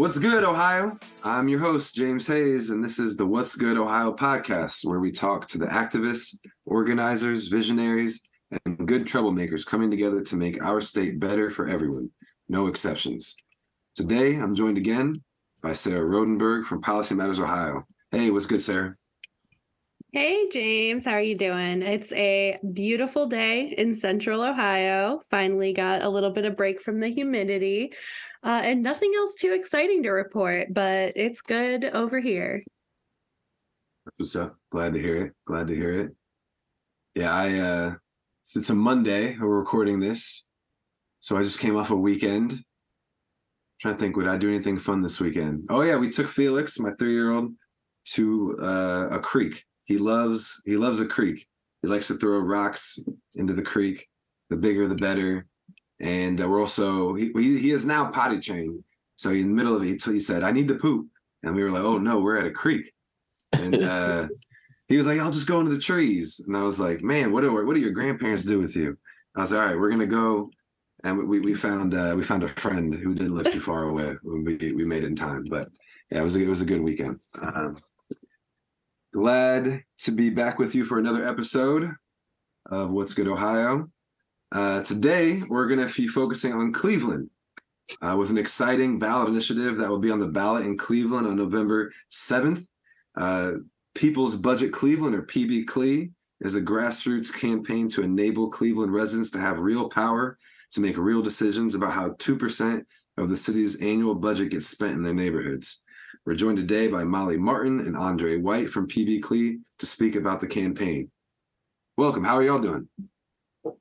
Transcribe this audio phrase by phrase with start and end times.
[0.00, 0.98] What's good, Ohio?
[1.22, 5.12] I'm your host, James Hayes, and this is the What's Good Ohio podcast, where we
[5.12, 8.22] talk to the activists, organizers, visionaries,
[8.64, 12.08] and good troublemakers coming together to make our state better for everyone,
[12.48, 13.36] no exceptions.
[13.94, 15.16] Today, I'm joined again
[15.60, 17.84] by Sarah Rodenberg from Policy Matters Ohio.
[18.10, 18.96] Hey, what's good, Sarah?
[20.12, 21.04] Hey, James.
[21.04, 21.82] How are you doing?
[21.82, 25.20] It's a beautiful day in central Ohio.
[25.30, 27.92] Finally got a little bit of break from the humidity
[28.42, 32.62] uh, and nothing else too exciting to report, but it's good over here.
[34.16, 34.56] What's up?
[34.70, 35.32] Glad to hear it.
[35.46, 36.12] Glad to hear it.
[37.14, 37.94] Yeah, I, uh,
[38.42, 39.36] it's, it's a Monday.
[39.38, 40.46] We're recording this.
[41.20, 42.64] So I just came off a weekend.
[43.80, 45.66] trying to think, would I do anything fun this weekend?
[45.68, 47.52] Oh, yeah, we took Felix, my three year old,
[48.14, 51.48] to uh, a creek he loves he loves a creek.
[51.82, 52.96] He likes to throw rocks
[53.34, 54.06] into the creek.
[54.48, 55.46] The bigger, the better.
[56.00, 58.82] And uh, we're also he, he is now potty trained.
[59.16, 61.08] So in the middle of it, he said, "I need to poop,"
[61.42, 62.92] and we were like, "Oh no, we're at a creek."
[63.52, 64.28] And uh,
[64.88, 67.42] he was like, "I'll just go into the trees." And I was like, "Man, what
[67.42, 68.96] do what do your grandparents do with you?"
[69.36, 70.50] I was like, "All right, we're gonna go."
[71.04, 74.16] And we we found uh, we found a friend who didn't live too far away.
[74.22, 75.68] We we made it in time, but
[76.10, 77.20] yeah, it was a, it was a good weekend.
[77.40, 77.76] Um,
[79.12, 81.90] Glad to be back with you for another episode
[82.66, 83.90] of What's Good Ohio.
[84.52, 87.30] Uh, today, we're going to be focusing on Cleveland
[88.02, 91.36] uh, with an exciting ballot initiative that will be on the ballot in Cleveland on
[91.36, 92.66] November 7th.
[93.16, 93.52] Uh,
[93.94, 96.08] People's Budget Cleveland, or PB Cle,
[96.40, 100.36] is a grassroots campaign to enable Cleveland residents to have real power
[100.72, 102.82] to make real decisions about how 2%
[103.18, 105.82] of the city's annual budget gets spent in their neighborhoods.
[106.26, 110.40] We're joined today by Molly Martin and Andre White from PB Cle to speak about
[110.40, 111.10] the campaign.
[111.96, 112.24] Welcome.
[112.24, 112.88] How are y'all doing?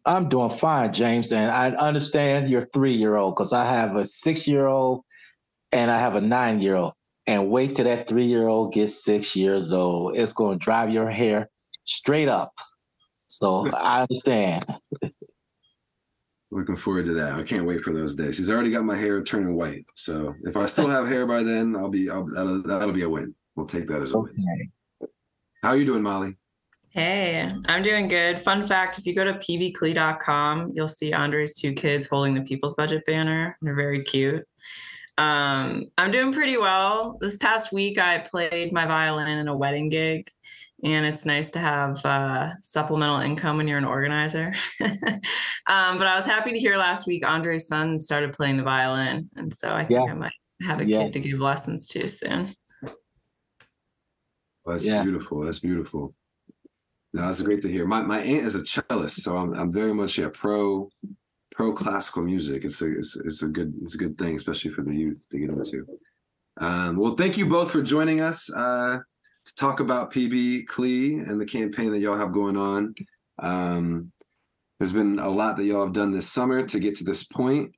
[0.05, 1.31] I'm doing fine, James.
[1.31, 5.03] And I understand your three year old because I have a six year old
[5.71, 6.93] and I have a nine year old.
[7.27, 10.17] And wait till that three year old gets six years old.
[10.17, 11.49] It's going to drive your hair
[11.83, 12.53] straight up.
[13.27, 14.65] So I understand.
[16.51, 17.33] Looking forward to that.
[17.33, 18.37] I can't wait for those days.
[18.37, 19.85] He's already got my hair turning white.
[19.93, 23.09] So if I still have hair by then, I'll be I'll, that'll, that'll be a
[23.09, 23.35] win.
[23.55, 24.31] We'll take that as a okay.
[24.35, 25.09] win.
[25.61, 26.37] How are you doing, Molly?
[26.91, 28.39] Hey, I'm doing good.
[28.39, 32.75] Fun fact if you go to pbcle.com, you'll see Andre's two kids holding the People's
[32.75, 33.57] Budget banner.
[33.61, 34.43] They're very cute.
[35.17, 37.17] Um, I'm doing pretty well.
[37.19, 40.25] This past week, I played my violin in a wedding gig
[40.83, 44.53] and it's nice to have uh, supplemental income when you're an organizer.
[44.81, 49.29] um, but I was happy to hear last week Andre's son started playing the violin,
[49.35, 50.17] and so I think yes.
[50.17, 51.11] I might have a yes.
[51.11, 52.55] kid to give lessons to soon.
[52.81, 52.93] Well,
[54.75, 55.03] that's yeah.
[55.03, 55.41] beautiful.
[55.41, 56.15] That's beautiful.
[57.13, 57.87] No, that's great to hear.
[57.87, 60.89] My my aunt is a cellist, so I'm I'm very much yeah pro
[61.51, 62.63] pro classical music.
[62.63, 65.39] It's a it's, it's a good it's a good thing, especially for the youth to
[65.39, 65.85] get into.
[66.57, 68.51] Um, well, thank you both for joining us.
[68.51, 68.99] Uh,
[69.45, 72.93] to talk about PB Cle and the campaign that y'all have going on.
[73.39, 74.11] Um,
[74.77, 77.73] there's been a lot that y'all have done this summer to get to this point.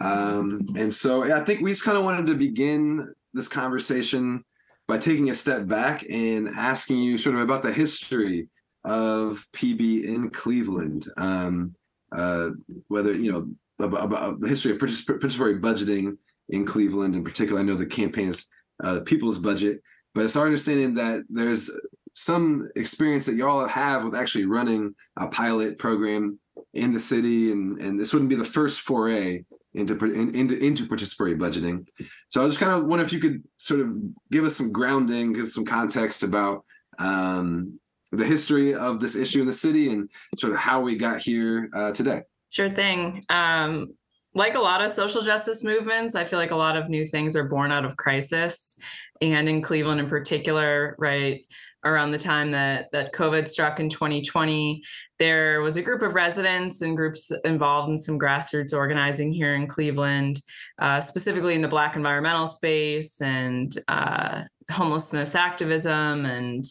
[0.00, 4.44] Um, and so I think we just kind of wanted to begin this conversation
[4.86, 8.48] by taking a step back and asking you sort of about the history
[8.88, 11.06] of PB in Cleveland.
[11.16, 11.74] Um,
[12.10, 12.50] uh,
[12.88, 13.48] whether, you know,
[13.84, 16.16] about, about, the history of participatory budgeting
[16.48, 17.60] in Cleveland in particular.
[17.60, 18.46] I know the campaign is
[18.82, 19.82] uh, the People's Budget.
[20.14, 21.70] But it's our understanding that there's
[22.14, 26.40] some experience that y'all have with actually running a pilot program
[26.74, 29.44] in the city, and and this wouldn't be the first foray
[29.74, 31.86] into into into participatory budgeting.
[32.30, 33.96] So I was just kind of wonder if you could sort of
[34.32, 36.64] give us some grounding, give some context about
[36.98, 37.78] um,
[38.12, 41.68] the history of this issue in the city and sort of how we got here
[41.74, 42.22] uh, today.
[42.50, 43.22] Sure thing.
[43.28, 43.94] Um,
[44.34, 47.34] like a lot of social justice movements, I feel like a lot of new things
[47.36, 48.76] are born out of crisis
[49.20, 51.40] and in Cleveland in particular, right
[51.84, 54.82] around the time that that COVID struck in 2020,
[55.18, 59.66] there was a group of residents and groups involved in some grassroots organizing here in
[59.66, 60.40] Cleveland,
[60.78, 66.64] uh, specifically in the Black environmental space and uh, homelessness activism and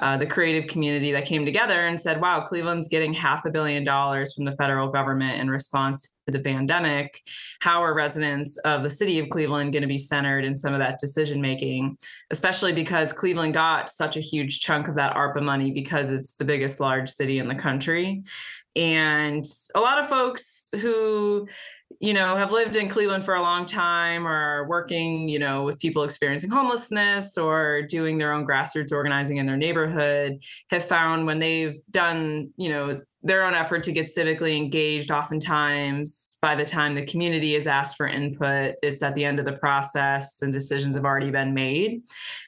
[0.00, 3.84] uh, the creative community that came together and said, wow, Cleveland's getting half a billion
[3.84, 7.22] dollars from the federal government in response to the pandemic.
[7.60, 10.80] How are residents of the city of Cleveland going to be centered in some of
[10.80, 11.96] that decision making,
[12.30, 16.44] especially because Cleveland got such a huge chunk of that ARPA money because it's the
[16.44, 18.22] biggest large city in the country?
[18.76, 21.48] And a lot of folks who
[22.00, 25.78] you know, have lived in Cleveland for a long time or working, you know, with
[25.78, 30.38] people experiencing homelessness or doing their own grassroots organizing in their neighborhood
[30.70, 35.10] have found when they've done, you know, their own effort to get civically engaged.
[35.10, 39.44] Oftentimes, by the time the community is asked for input, it's at the end of
[39.44, 42.02] the process and decisions have already been made.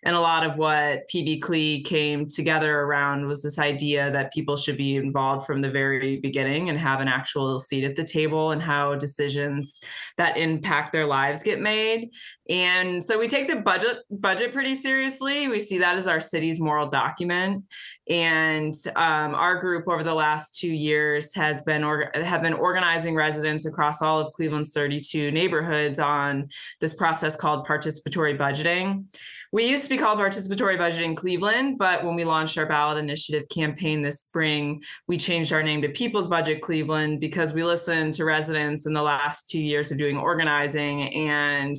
[0.04, 4.56] And a lot of what PB CLE came together around was this idea that people
[4.56, 8.52] should be involved from the very beginning and have an actual seat at the table
[8.52, 9.80] and how decisions
[10.18, 12.10] that impact their lives get made.
[12.50, 15.46] And so we take the budget budget pretty seriously.
[15.46, 17.64] We see that as our city's moral document.
[18.08, 23.14] And um, our group over the last two years has been or, have been organizing
[23.14, 26.48] residents across all of Cleveland's 32 neighborhoods on
[26.80, 29.04] this process called participatory budgeting.
[29.52, 33.48] We used to be called Participatory Budgeting Cleveland, but when we launched our ballot initiative
[33.48, 38.24] campaign this spring, we changed our name to People's Budget Cleveland because we listened to
[38.24, 41.76] residents in the last two years of doing organizing and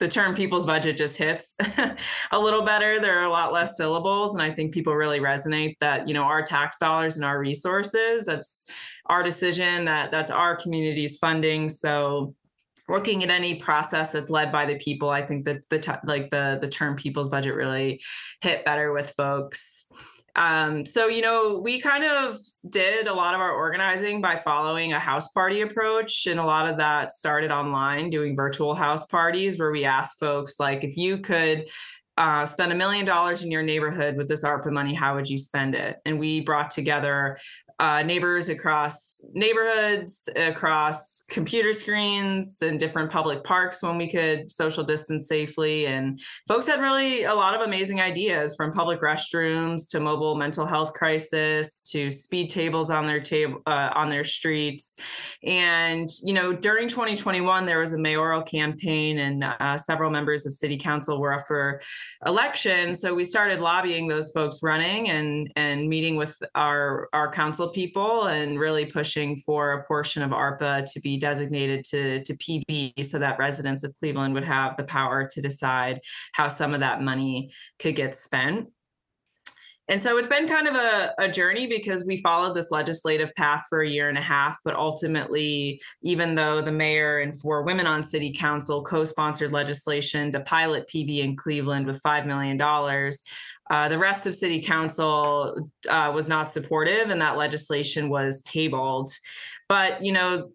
[0.00, 1.56] the term people's budget just hits
[2.32, 3.00] a little better.
[3.00, 4.34] There are a lot less syllables.
[4.34, 8.26] And I think people really resonate that, you know, our tax dollars and our resources,
[8.26, 8.68] that's
[9.06, 11.68] our decision, that that's our community's funding.
[11.68, 12.34] So
[12.88, 16.58] looking at any process that's led by the people, I think that the like the
[16.60, 18.00] the term people's budget really
[18.40, 19.86] hit better with folks.
[20.36, 22.38] Um, so, you know, we kind of
[22.68, 26.26] did a lot of our organizing by following a house party approach.
[26.26, 30.58] And a lot of that started online, doing virtual house parties where we asked folks,
[30.58, 31.68] like, if you could
[32.16, 35.38] uh, spend a million dollars in your neighborhood with this ARPA money, how would you
[35.38, 35.96] spend it?
[36.04, 37.38] And we brought together
[37.80, 44.84] uh, neighbors across neighborhoods, across computer screens and different public parks when we could social
[44.84, 45.86] distance safely.
[45.86, 50.66] And folks had really a lot of amazing ideas from public restrooms to mobile mental
[50.66, 54.94] health crisis to speed tables on their table uh, on their streets.
[55.42, 60.54] And you know, during 2021, there was a mayoral campaign, and uh, several members of
[60.54, 61.80] city council were up for
[62.24, 62.94] election.
[62.94, 67.72] So we started lobbying those folks running and and meeting with our our council council
[67.72, 73.04] people and really pushing for a portion of ARPA to be designated to, to PB
[73.04, 76.00] so that residents of Cleveland would have the power to decide
[76.32, 78.68] how some of that money could get spent.
[79.86, 83.66] And so it's been kind of a, a, journey because we followed this legislative path
[83.68, 84.56] for a year and a half.
[84.64, 90.32] But ultimately, even though the mayor and four women on city council co sponsored legislation
[90.32, 92.58] to pilot PB in Cleveland with $5 million,
[93.70, 99.10] uh, the rest of city council uh, was not supportive, and that legislation was tabled.
[99.68, 100.50] But you know,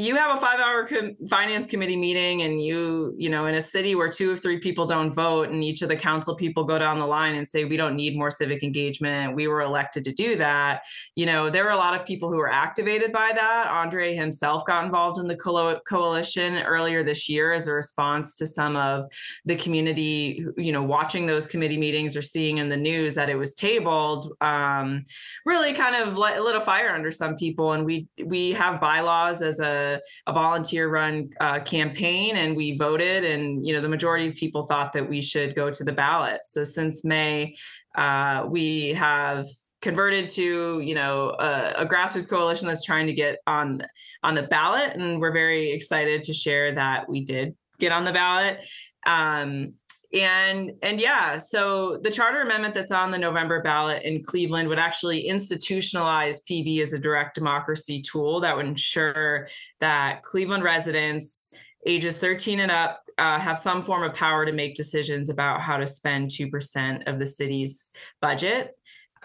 [0.00, 3.60] you have a five hour com- finance committee meeting and you you know in a
[3.60, 6.78] city where two or three people don't vote and each of the council people go
[6.78, 9.34] down the line and say we don't need more civic engagement.
[9.34, 10.82] We were elected to do that.
[11.16, 13.68] You know there were a lot of people who were activated by that.
[13.68, 18.46] Andre himself got involved in the co- coalition earlier this year as a response to
[18.46, 19.04] some of
[19.44, 23.36] the community you know watching those committee meetings or seeing in the news that it
[23.36, 25.04] was tabled um,
[25.44, 27.72] really kind of lit, lit a fire under some people.
[27.72, 29.89] And we we have bylaws as a
[30.26, 34.64] a, volunteer run uh, campaign and we voted and you know the majority of people
[34.64, 36.40] thought that we should go to the ballot.
[36.44, 37.56] So since may
[37.96, 39.46] uh, we have
[39.82, 43.82] converted to you know a, a, grassroots coalition that's trying to get on
[44.22, 48.12] on the ballot and we're very excited to share that we did get on the
[48.12, 48.60] ballot.
[49.06, 49.74] Um,
[50.12, 54.78] and and yeah so the charter amendment that's on the november ballot in cleveland would
[54.78, 59.46] actually institutionalize pb as a direct democracy tool that would ensure
[59.78, 61.54] that cleveland residents
[61.86, 65.76] ages 13 and up uh, have some form of power to make decisions about how
[65.76, 67.90] to spend 2% of the city's
[68.20, 68.74] budget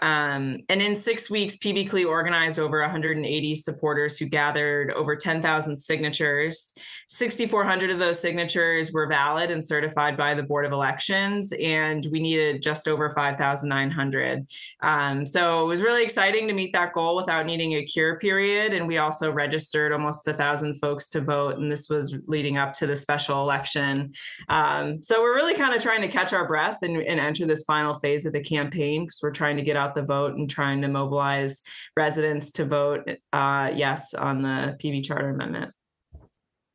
[0.00, 6.74] um, and in six weeks, PB organized over 180 supporters who gathered over 10,000 signatures.
[7.08, 12.18] 6,400 of those signatures were valid and certified by the Board of Elections, and we
[12.18, 14.46] needed just over 5,900.
[14.82, 18.74] Um, so it was really exciting to meet that goal without needing a cure period.
[18.74, 22.72] And we also registered almost a thousand folks to vote, and this was leading up
[22.74, 24.12] to the special election.
[24.48, 27.62] Um, so we're really kind of trying to catch our breath and, and enter this
[27.64, 30.82] final phase of the campaign because we're trying to get out the vote and trying
[30.82, 31.62] to mobilize
[31.96, 35.75] residents to vote uh, yes on the PB Charter Amendment.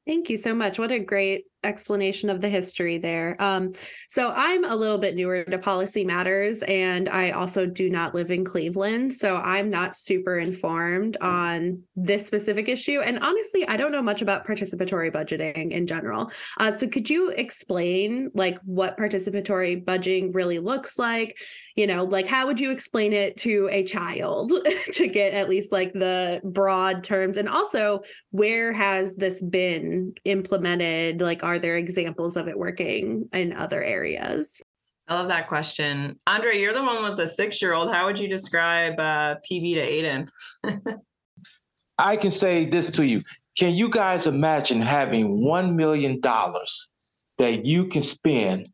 [0.06, 0.80] Thank you so much.
[0.80, 3.36] What a great explanation of the history there.
[3.40, 3.74] Um,
[4.10, 8.32] so I'm a little bit newer to policy matters, and I also do not live
[8.32, 13.00] in Cleveland, so I'm not super informed on this specific issue.
[13.02, 16.32] And honestly, I don't know much about participatory budgeting in general.
[16.60, 21.38] Uh, so could you explain like what participatory budgeting really looks like?
[21.76, 24.52] You know, like how would you explain it to a child
[24.94, 28.02] to get at least like the broad terms, and also
[28.32, 31.22] where has this been implemented?
[31.22, 34.62] Like are there examples of it working in other areas?
[35.08, 36.18] I love that question.
[36.26, 37.92] Andre, you're the one with the six year old.
[37.92, 41.00] How would you describe uh, PB to Aiden?
[41.98, 43.24] I can say this to you.
[43.60, 48.70] Can you guys imagine having $1 million that you can spend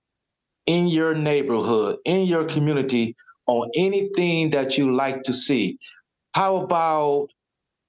[0.68, 3.16] in your neighborhood, in your community,
[3.48, 5.80] on anything that you like to see?
[6.36, 7.30] How about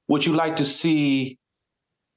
[0.09, 1.37] would you like to see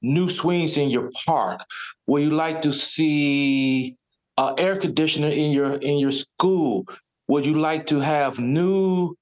[0.02, 1.64] new swings in your park?
[2.06, 3.96] Would you like to see
[4.36, 6.86] uh, air conditioner in your in your school?
[7.28, 9.16] Would you like to have new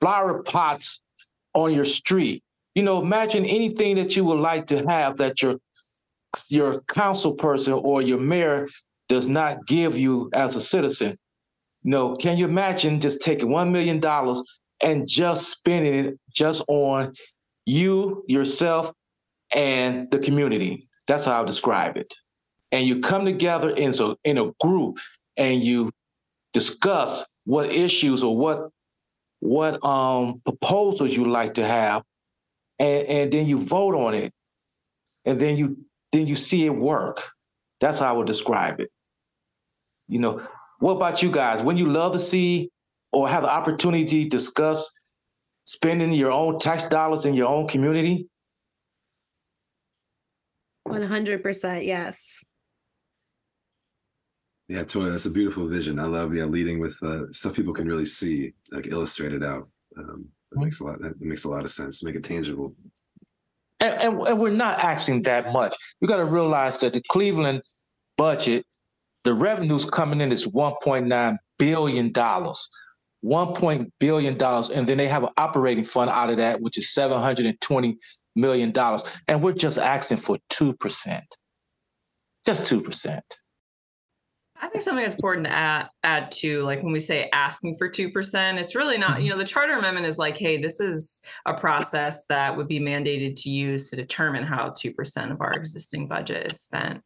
[0.00, 1.02] flower pots
[1.54, 2.42] on your street?
[2.74, 5.56] You know, imagine anything that you would like to have that your
[6.50, 8.68] your council person or your mayor
[9.08, 11.18] does not give you as a citizen.
[11.84, 14.42] Know, can you imagine just taking one million dollars
[14.82, 17.14] and just spending it just on
[17.64, 18.92] you, yourself,
[19.52, 20.88] and the community?
[21.06, 22.12] That's how I'll describe it.
[22.70, 24.98] And you come together in so in a group
[25.36, 25.90] and you
[26.52, 28.68] discuss what issues or what
[29.40, 32.02] what um proposals you like to have
[32.78, 34.32] and, and then you vote on it
[35.24, 35.78] and then you
[36.12, 37.30] then you see it work
[37.80, 38.90] that's how i would describe it
[40.08, 40.46] you know
[40.80, 42.70] what about you guys when you love to see
[43.12, 44.92] or have the opportunity to discuss
[45.64, 48.28] spending your own tax dollars in your own community
[50.90, 52.44] 100% yes.
[54.68, 55.98] Yeah, Toya, that's a beautiful vision.
[55.98, 59.68] I love yeah leading with uh, stuff people can really see, like illustrated out.
[59.96, 61.00] Um, that makes a lot.
[61.00, 62.02] That makes a lot of sense.
[62.04, 62.74] Make it tangible.
[63.80, 67.62] and, and, and we're not asking that much you got to realize that the cleveland
[68.16, 68.64] budget
[69.24, 72.68] the revenues coming in is 1.9 billion dollars
[73.20, 76.78] 1 point billion dollars and then they have an operating fund out of that which
[76.78, 77.96] is 720
[78.38, 81.22] million dollars and we're just asking for 2%
[82.46, 83.20] just 2%
[84.60, 87.88] I think something that's important to add, add to, like when we say asking for
[87.88, 89.22] 2%, it's really not, mm-hmm.
[89.22, 92.80] you know, the charter amendment is like, hey, this is a process that would be
[92.80, 97.02] mandated to use to determine how 2% of our existing budget is spent.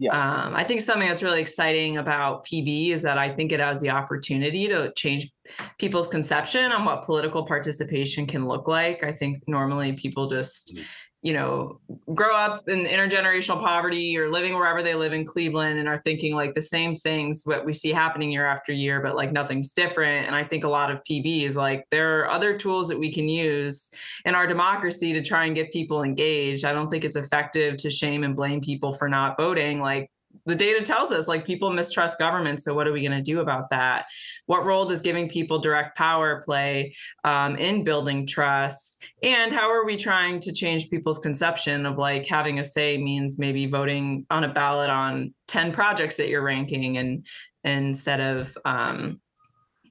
[0.00, 0.18] Yeah.
[0.18, 3.82] Um, I think something that's really exciting about PB is that I think it has
[3.82, 5.30] the opportunity to change
[5.78, 9.04] people's conception on what political participation can look like.
[9.04, 10.78] I think normally people just,
[11.22, 11.78] you know,
[12.14, 16.34] grow up in intergenerational poverty or living wherever they live in Cleveland and are thinking
[16.34, 20.26] like the same things what we see happening year after year, but like nothing's different.
[20.26, 23.12] And I think a lot of PB is like there are other tools that we
[23.12, 23.90] can use
[24.24, 26.64] in our democracy to try and get people engaged.
[26.64, 29.80] I don't think it's effective to shame and blame people for not voting.
[29.80, 30.10] Like
[30.50, 33.40] the data tells us like people mistrust government so what are we going to do
[33.40, 34.06] about that?
[34.46, 39.04] What role does giving people direct power play um, in building trust?
[39.22, 43.38] And how are we trying to change people's conception of like having a say means
[43.38, 47.26] maybe voting on a ballot on 10 projects that you're ranking and
[47.64, 49.20] instead of um,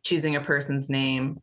[0.03, 1.39] choosing a person's name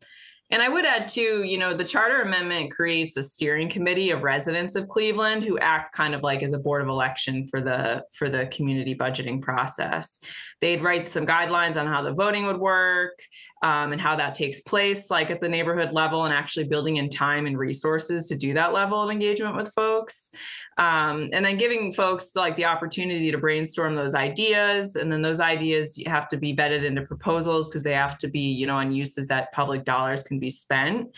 [0.51, 4.23] and I would add too, you know, the charter amendment creates a steering committee of
[4.23, 8.05] residents of Cleveland who act kind of like as a board of election for the
[8.17, 10.21] for the community budgeting process.
[10.61, 13.19] They'd write some guidelines on how the voting would work
[13.63, 17.09] um, and how that takes place, like at the neighborhood level, and actually building in
[17.09, 20.31] time and resources to do that level of engagement with folks.
[20.79, 25.41] Um, and then giving folks like the opportunity to brainstorm those ideas and then those
[25.41, 28.93] ideas have to be vetted into proposals because they have to be you know on
[28.93, 31.09] uses that public dollars can be spent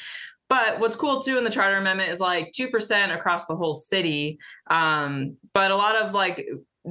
[0.49, 4.39] but what's cool too in the charter amendment is like 2% across the whole city
[4.69, 6.47] um, but a lot of like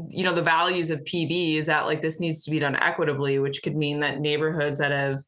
[0.10, 3.40] you know the values of pb is that like this needs to be done equitably
[3.40, 5.20] which could mean that neighborhoods that have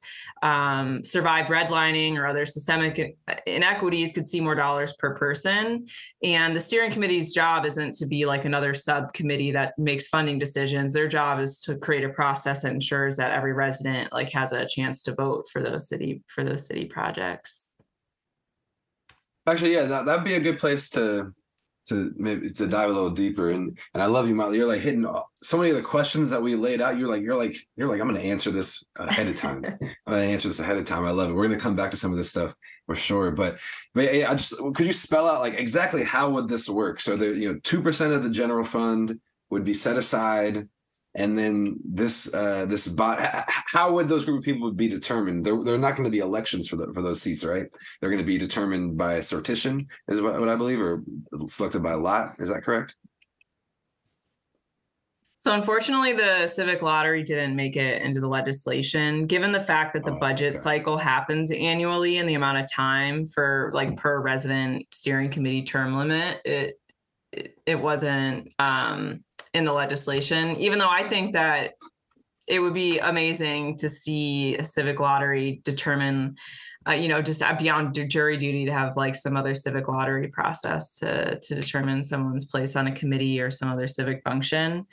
[0.41, 5.87] um, survived redlining or other systemic inequities could see more dollars per person.
[6.23, 10.93] And the steering committee's job isn't to be like another subcommittee that makes funding decisions.
[10.93, 14.65] Their job is to create a process that ensures that every resident like has a
[14.65, 17.65] chance to vote for those city for those city projects.
[19.47, 21.33] Actually, yeah, that, that'd be a good place to
[21.89, 23.49] to maybe to dive a little deeper.
[23.49, 24.57] And and I love you, Molly.
[24.57, 26.97] You're like hitting all- so many of the questions that we laid out.
[26.97, 29.63] You're like you're like you're like I'm going to answer this ahead of time.
[29.65, 29.79] I'm
[30.13, 31.05] going to answer this ahead of time.
[31.05, 31.33] I love it.
[31.33, 32.55] We're going to come back to some of this stuff
[32.85, 33.31] for sure.
[33.31, 33.59] But
[33.93, 36.99] but yeah, I just could you spell out like exactly how would this work?
[36.99, 39.19] So the you know two percent of the general fund
[39.49, 40.67] would be set aside
[41.19, 45.45] and then this uh this bot how would those group of people be determined?
[45.45, 47.65] They're, they're not going to be elections for the for those seats right?
[47.99, 51.03] They're going to be determined by a sortition is what, what i believe or
[51.47, 52.95] selected by lot is that correct?
[55.41, 60.03] So unfortunately, the civic lottery didn't make it into the legislation, given the fact that
[60.03, 60.59] the Oh, budget okay.
[60.59, 65.95] cycle happens annually and the amount of time for like per resident steering committee term
[65.95, 66.79] limit, it
[67.31, 69.23] it, it wasn't um
[69.53, 71.71] in the legislation, even though I think that
[72.47, 76.35] it would be amazing to see a civic lottery determine
[76.87, 80.29] uh, you know, just uh, beyond jury duty to have like some other civic lottery
[80.29, 84.87] process to to determine someone's place on a committee or some other civic function.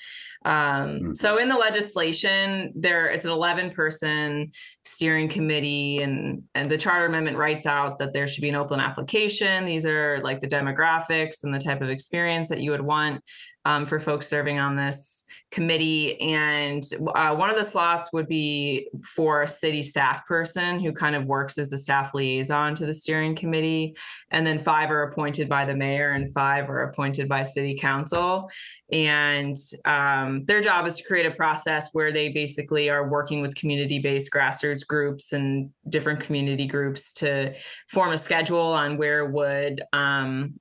[0.44, 1.14] Um, mm-hmm.
[1.14, 4.50] So in the legislation, there it's an 11 person
[4.84, 8.80] steering committee, and and the charter amendment writes out that there should be an open
[8.80, 9.64] application.
[9.64, 13.22] These are like the demographics and the type of experience that you would want
[13.66, 16.20] um, for folks serving on this committee.
[16.20, 16.84] And
[17.16, 21.24] uh, one of the slots would be for a city staff person who kind of
[21.24, 23.96] works as a staff liaison to the steering committee.
[24.30, 28.48] And then five are appointed by the mayor, and five are appointed by city council.
[28.92, 33.56] And um, their job is to create a process where they basically are working with
[33.56, 37.52] community based grassroots groups and different community groups to
[37.88, 40.54] form a schedule on where would um,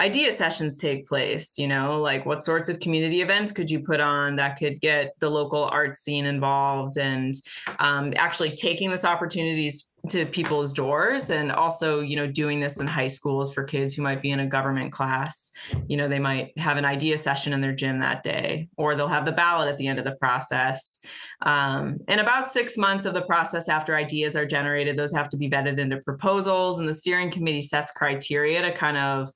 [0.00, 4.00] idea sessions take place you know like what sorts of community events could you put
[4.00, 7.34] on that could get the local art scene involved and
[7.78, 12.86] um, actually taking this opportunities to people's doors and also you know doing this in
[12.86, 15.50] high schools for kids who might be in a government class.
[15.88, 19.08] You know they might have an idea session in their gym that day or they'll
[19.08, 21.00] have the ballot at the end of the process.
[21.42, 25.36] Um, in about six months of the process after ideas are generated those have to
[25.36, 29.28] be vetted into proposals and the steering committee sets criteria to kind of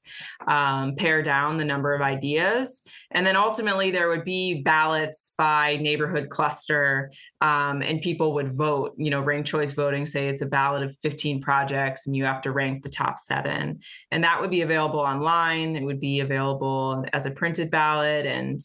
[0.46, 2.86] um, pare down the number of ideas.
[3.10, 7.10] And then ultimately there would be ballots by neighborhood cluster
[7.40, 10.96] um, and people would vote you know ranked choice voting say it's a ballot of
[11.02, 13.80] 15 projects and you have to rank the top seven.
[14.10, 15.76] And that would be available online.
[15.76, 18.26] It would be available as a printed ballot.
[18.26, 18.60] And,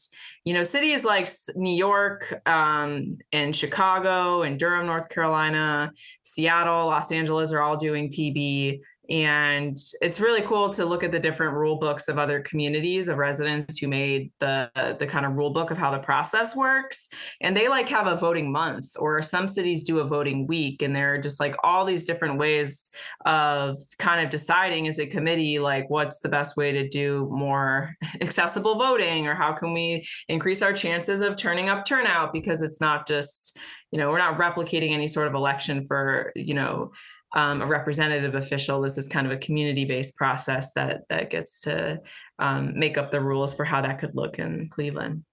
[0.45, 5.91] you know, cities like New York um, and Chicago and Durham, North Carolina,
[6.23, 11.19] Seattle, Los Angeles are all doing PB and it's really cool to look at the
[11.19, 15.49] different rule books of other communities of residents who made the the kind of rule
[15.49, 17.09] book of how the process works.
[17.41, 20.95] And they like have a voting month or some cities do a voting week and
[20.95, 22.91] there are just like all these different ways
[23.25, 27.93] of kind of deciding as a committee like what's the best way to do more
[28.21, 32.31] accessible voting or how can we increase our chances of turning up turnout?
[32.31, 33.59] Because it's not just
[33.91, 36.91] you know we're not replicating any sort of election for you know
[37.33, 38.81] um, a representative official.
[38.81, 41.99] This is kind of a community-based process that that gets to
[42.39, 45.23] um, make up the rules for how that could look in Cleveland.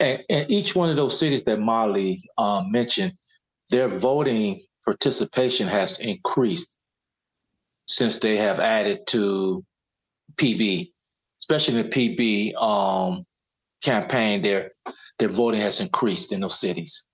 [0.00, 3.12] And, and each one of those cities that Molly um, mentioned,
[3.70, 6.76] their voting participation has increased
[7.86, 9.64] since they have added to
[10.36, 10.92] PB,
[11.40, 13.24] especially the PB um,
[13.82, 14.42] campaign.
[14.42, 14.72] Their
[15.18, 17.06] their voting has increased in those cities.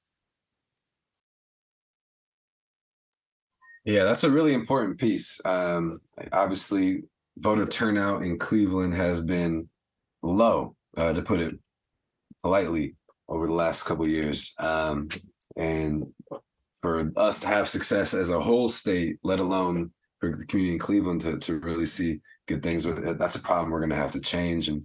[3.84, 5.40] Yeah, that's a really important piece.
[5.44, 6.00] Um,
[6.32, 7.02] obviously,
[7.36, 9.68] voter turnout in Cleveland has been
[10.22, 11.58] low, uh, to put it
[12.42, 12.94] politely,
[13.28, 14.54] over the last couple years.
[14.58, 15.08] Um,
[15.56, 16.04] and
[16.80, 19.90] for us to have success as a whole state, let alone
[20.20, 22.84] for the community in Cleveland to, to really see good things,
[23.18, 24.68] that's a problem we're going to have to change.
[24.68, 24.84] And,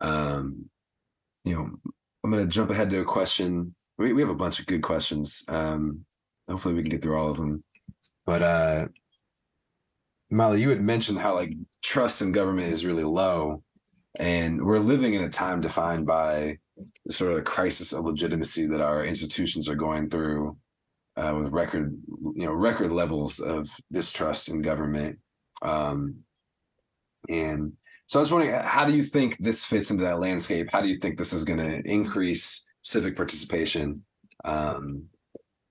[0.00, 0.70] um,
[1.44, 1.70] you know,
[2.22, 3.74] I'm going to jump ahead to a question.
[3.98, 5.44] We, we have a bunch of good questions.
[5.48, 6.04] Um,
[6.48, 7.62] hopefully, we can get through all of them.
[8.26, 8.86] But uh
[10.30, 13.62] Molly, you had mentioned how like trust in government is really low.
[14.18, 16.58] And we're living in a time defined by
[17.04, 20.56] the sort of crisis of legitimacy that our institutions are going through
[21.16, 21.96] uh, with record,
[22.34, 25.18] you know, record levels of distrust in government.
[25.62, 26.16] Um,
[27.28, 27.72] and
[28.06, 30.68] so I was wondering, how do you think this fits into that landscape?
[30.70, 34.04] How do you think this is going to increase civic participation?
[34.44, 35.04] Um,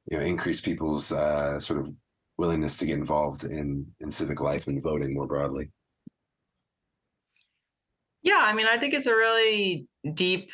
[0.09, 1.93] you know, increase people's uh, sort of
[2.37, 5.71] willingness to get involved in in civic life and voting more broadly.
[8.21, 10.49] Yeah i mean i think it's a really deep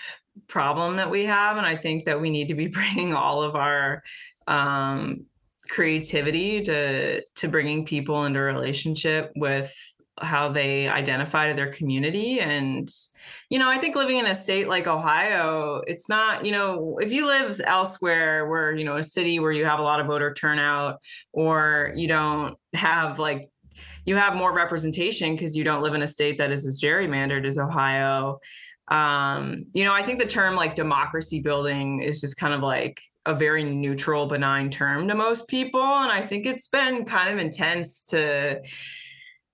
[0.48, 3.56] problem that we have and i think that we need to be bringing all of
[3.56, 4.04] our
[4.48, 5.26] um,
[5.70, 9.72] creativity to to bringing people into relationship with
[10.22, 12.40] how they identify to their community.
[12.40, 12.90] And
[13.50, 17.12] you know i think living in a state like ohio it's not you know if
[17.12, 20.34] you live elsewhere where you know a city where you have a lot of voter
[20.34, 21.00] turnout
[21.34, 23.50] or you don't have like
[24.06, 27.46] you have more representation because you don't live in a state that is as gerrymandered
[27.46, 28.40] as ohio
[28.90, 33.02] um, you know i think the term like democracy building is just kind of like
[33.26, 35.82] a very neutral benign term to most people.
[35.82, 38.60] And i think it's been kind of intense to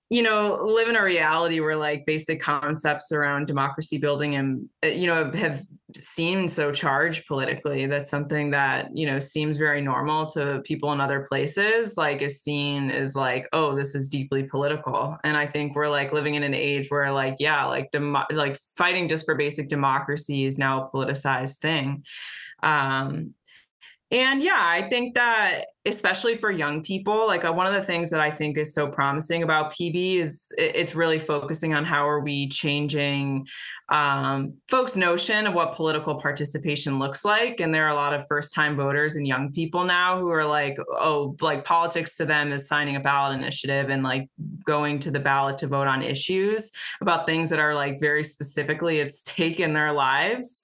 [0.08, 4.88] you know live in a reality where like basic concepts around democracy building and uh,
[4.88, 5.64] you know have
[5.96, 11.00] seemed so charged politically that's something that you know seems very normal to people in
[11.00, 15.16] other places like is seen as like oh this is deeply political.
[15.24, 18.58] And i think we're like living in an age where like yeah like demo- like
[18.76, 22.04] fighting just for basic democracy is now a politicized thing.
[22.62, 23.34] Um
[24.12, 28.10] and yeah, I think that especially for young people, like uh, one of the things
[28.10, 32.20] that I think is so promising about PB is it's really focusing on how are
[32.20, 33.46] we changing
[33.88, 37.58] um, folks' notion of what political participation looks like.
[37.58, 40.76] And there are a lot of first-time voters and young people now who are like,
[40.88, 44.28] oh, like politics to them is signing a ballot initiative and like
[44.64, 49.00] going to the ballot to vote on issues about things that are like very specifically
[49.00, 50.62] at stake in their lives.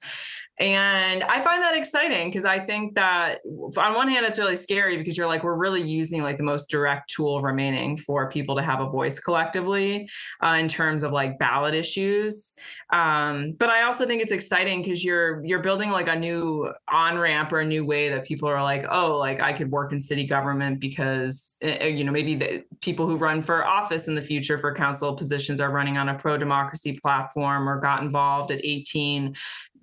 [0.62, 4.96] And I find that exciting because I think that on one hand, it's really scary
[4.96, 8.62] because you're like, we're really using like the most direct tool remaining for people to
[8.62, 10.08] have a voice collectively
[10.40, 12.54] uh, in terms of like ballot issues.
[12.90, 17.18] Um, but I also think it's exciting because you're you're building like a new on
[17.18, 19.98] ramp or a new way that people are like, oh, like I could work in
[19.98, 24.14] city government because eh, eh, you know maybe the people who run for office in
[24.14, 28.52] the future for council positions are running on a pro democracy platform or got involved
[28.52, 29.34] at 18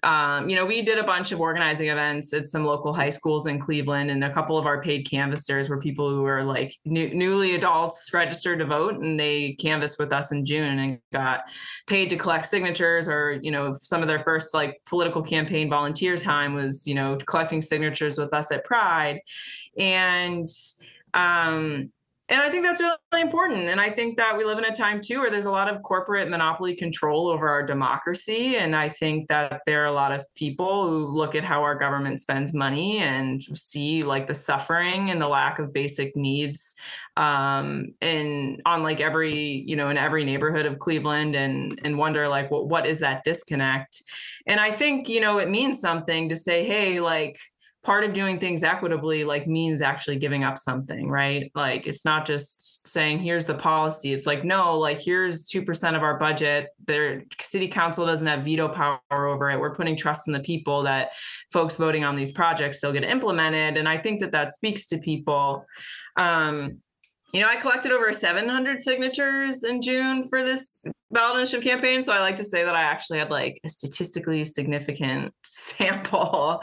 [0.03, 3.47] um, you know, we did a bunch of organizing events at some local high schools
[3.47, 7.13] in Cleveland, and a couple of our paid canvassers were people who were like new,
[7.13, 11.41] newly adults registered to vote, and they canvassed with us in June and got
[11.87, 16.17] paid to collect signatures, or you know, some of their first like political campaign volunteer
[16.17, 19.19] time was you know collecting signatures with us at Pride,
[19.77, 20.49] and
[21.13, 21.91] um,
[22.29, 23.69] and I think that's really important.
[23.69, 25.81] And I think that we live in a time too where there's a lot of
[25.81, 28.55] corporate monopoly control over our democracy.
[28.57, 31.73] And I think that there are a lot of people who look at how our
[31.73, 36.75] government spends money and see like the suffering and the lack of basic needs
[37.17, 39.35] um in on like every
[39.67, 43.23] you know in every neighborhood of cleveland and and wonder like well, what is that
[43.23, 44.01] disconnect
[44.47, 47.37] and i think you know it means something to say hey like
[47.83, 51.49] part of doing things equitably like means actually giving up something right?
[51.55, 54.13] Like it's not just saying here's the policy.
[54.13, 56.67] It's like no like here's 2% of our budget.
[56.85, 59.59] Their city council doesn't have veto power over it.
[59.59, 61.11] We're putting trust in the people that
[61.53, 64.97] folks voting on these projects still get implemented and i think that that speaks to
[64.99, 65.65] people.
[66.17, 66.79] Um,
[67.33, 72.03] you know, I collected over 700 signatures in June for this ballot initiative campaign.
[72.03, 76.61] So I like to say that I actually had like a statistically significant sample.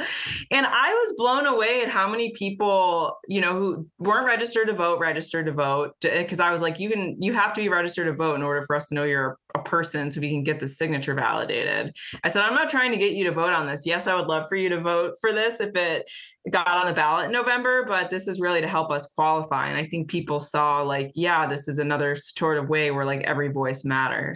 [0.50, 4.72] And I was blown away at how many people, you know, who weren't registered to
[4.72, 5.92] vote, registered to vote.
[6.00, 8.62] Because I was like, you can, you have to be registered to vote in order
[8.62, 11.94] for us to know you're a person so we can get the signature validated.
[12.22, 13.86] I said, I'm not trying to get you to vote on this.
[13.86, 16.08] Yes, I would love for you to vote for this if it
[16.50, 19.68] got on the ballot in November, but this is really to help us qualify.
[19.68, 23.22] And I think people saw like, yeah, this is another sort of way where like
[23.22, 24.35] every voice matters.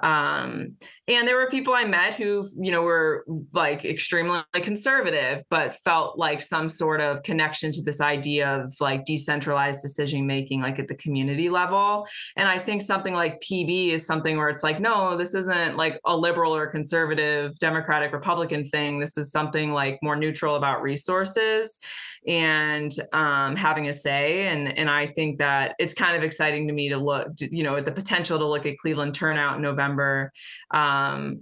[0.00, 0.76] Um,
[1.08, 6.18] and there were people I met who, you know, were like extremely conservative, but felt
[6.18, 10.86] like some sort of connection to this idea of like decentralized decision making, like at
[10.86, 12.06] the community level.
[12.36, 15.98] And I think something like PB is something where it's like, no, this isn't like
[16.04, 19.00] a liberal or conservative, Democratic, Republican thing.
[19.00, 21.78] This is something like more neutral about resources
[22.26, 24.48] and um, having a say.
[24.48, 27.76] And and I think that it's kind of exciting to me to look, you know,
[27.76, 30.32] at the potential to look at Cleveland turnout in November.
[30.72, 31.40] Um,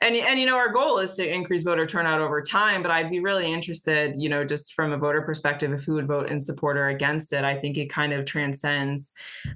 [0.00, 3.10] and and you know our goal is to increase voter turnout over time but i'd
[3.10, 6.40] be really interested you know just from a voter perspective if who would vote in
[6.40, 9.12] support or against it i think it kind of transcends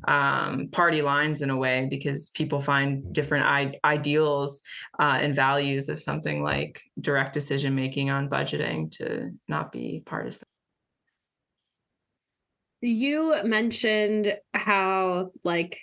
[0.08, 4.62] um, party lines in a way because people find different I- ideals
[4.98, 10.48] uh, and values of something like direct decision making on budgeting to not be partisan
[12.82, 15.80] you mentioned how, like,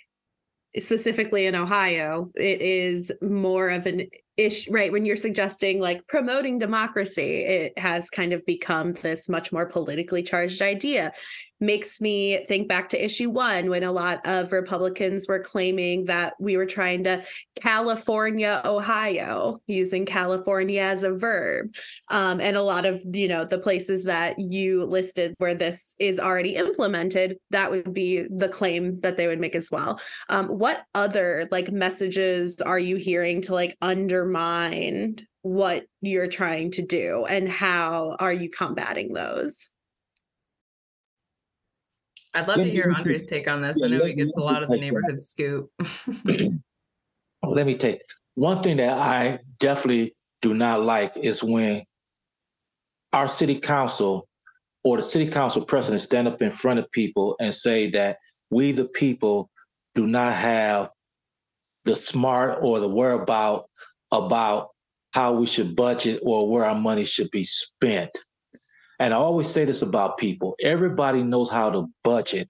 [0.78, 6.58] specifically in Ohio, it is more of an ish right when you're suggesting like promoting
[6.58, 11.12] democracy it has kind of become this much more politically charged idea
[11.60, 16.34] makes me think back to issue one when a lot of Republicans were claiming that
[16.40, 17.22] we were trying to
[17.60, 21.74] California, Ohio, using California as a verb.
[22.10, 26.18] Um, and a lot of, you know, the places that you listed where this is
[26.18, 30.00] already implemented, that would be the claim that they would make as well.
[30.28, 36.82] Um, what other like messages are you hearing to like undermine what you're trying to
[36.82, 39.70] do and how are you combating those?
[42.34, 43.82] I'd love to hear Andre's take on this.
[43.82, 45.70] I know he gets a lot of the neighborhood scoop.
[47.42, 48.02] let me take
[48.34, 51.84] one thing that I definitely do not like is when
[53.12, 54.28] our city council
[54.84, 58.18] or the city council president stand up in front of people and say that
[58.50, 59.50] we the people
[59.94, 60.90] do not have
[61.84, 63.68] the smart or the whereabout
[64.12, 64.68] about
[65.12, 68.10] how we should budget or where our money should be spent.
[69.00, 72.48] And I always say this about people everybody knows how to budget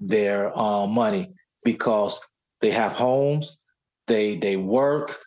[0.00, 1.32] their uh, money
[1.64, 2.20] because
[2.60, 3.56] they have homes,
[4.06, 5.18] they, they work,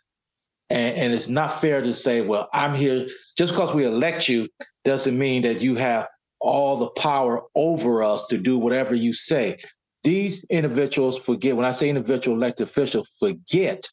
[0.70, 4.48] And, and it's not fair to say, well, I'm here just because we elect you
[4.84, 6.08] doesn't mean that you have
[6.40, 9.58] all the power over us to do whatever you say.
[10.02, 13.88] These individuals forget, when I say individual elected officials, forget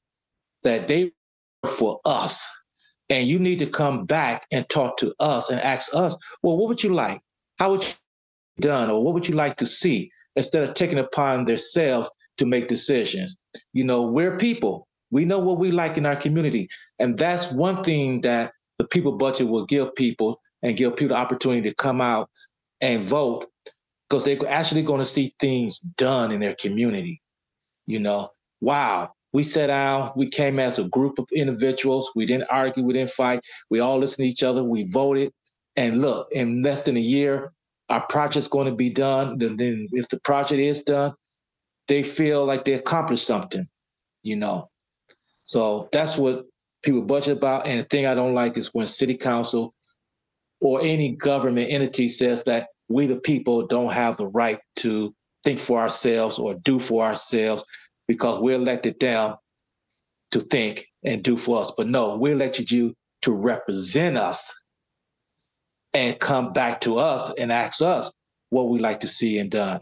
[0.63, 1.11] that they
[1.63, 2.47] work for us.
[3.09, 6.67] And you need to come back and talk to us and ask us, well, what
[6.67, 7.21] would you like?
[7.57, 7.93] How would you
[8.59, 8.91] done?
[8.91, 10.11] Or what would you like to see?
[10.35, 13.37] Instead of taking upon themselves to make decisions.
[13.73, 14.87] You know we're people.
[15.11, 16.69] We know what we like in our community.
[16.99, 21.21] And that's one thing that the people budget will give people and give people the
[21.21, 22.29] opportunity to come out
[22.79, 23.47] and vote
[24.07, 27.21] because they're actually going to see things done in their community.
[27.87, 28.29] You know
[28.61, 32.93] wow we sat down we came as a group of individuals we didn't argue we
[32.93, 33.39] didn't fight
[33.69, 35.31] we all listened to each other we voted
[35.75, 37.51] and look in less than a year
[37.89, 39.37] our project's going to be done.
[39.39, 41.13] Then, if the project is done,
[41.87, 43.67] they feel like they accomplished something,
[44.21, 44.69] you know.
[45.43, 46.45] So that's what
[46.83, 47.65] people budget about.
[47.65, 49.73] And the thing I don't like is when city council
[50.61, 55.59] or any government entity says that we the people don't have the right to think
[55.59, 57.63] for ourselves or do for ourselves
[58.09, 59.37] because we're elected down
[60.31, 61.71] to think and do for us.
[61.77, 64.51] But no, we elected you to represent us
[65.93, 68.11] and come back to us and ask us
[68.49, 69.81] what we like to see and done.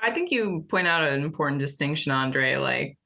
[0.00, 2.56] I think you point out an important distinction, Andre.
[2.56, 2.96] Like,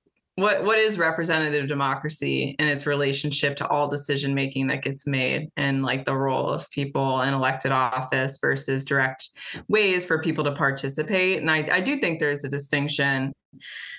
[0.40, 5.48] what what is representative democracy and its relationship to all decision making that gets made,
[5.56, 9.30] and like the role of people in elected office versus direct
[9.68, 11.40] ways for people to participate?
[11.40, 13.32] And I, I do think there's a distinction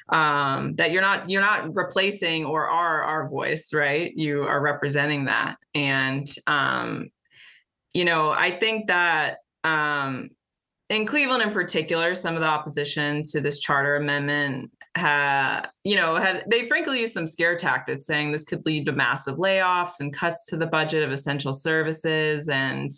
[0.09, 5.25] um, that you're not you're not replacing or are our voice right you are representing
[5.25, 7.09] that and um,
[7.93, 10.29] you know i think that um,
[10.89, 16.15] in cleveland in particular some of the opposition to this charter amendment ha, you know
[16.15, 20.13] have they frankly used some scare tactics saying this could lead to massive layoffs and
[20.13, 22.91] cuts to the budget of essential services and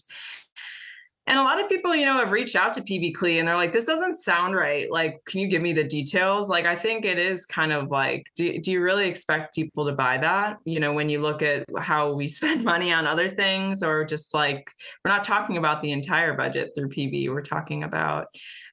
[1.26, 3.56] and a lot of people, you know, have reached out to PB Clee and they're
[3.56, 4.92] like, this doesn't sound right.
[4.92, 6.50] Like, can you give me the details?
[6.50, 9.94] Like, I think it is kind of like, do, do you really expect people to
[9.94, 10.58] buy that?
[10.66, 14.34] You know, when you look at how we spend money on other things, or just
[14.34, 14.70] like,
[15.04, 18.28] we're not talking about the entire budget through PB, we're talking about,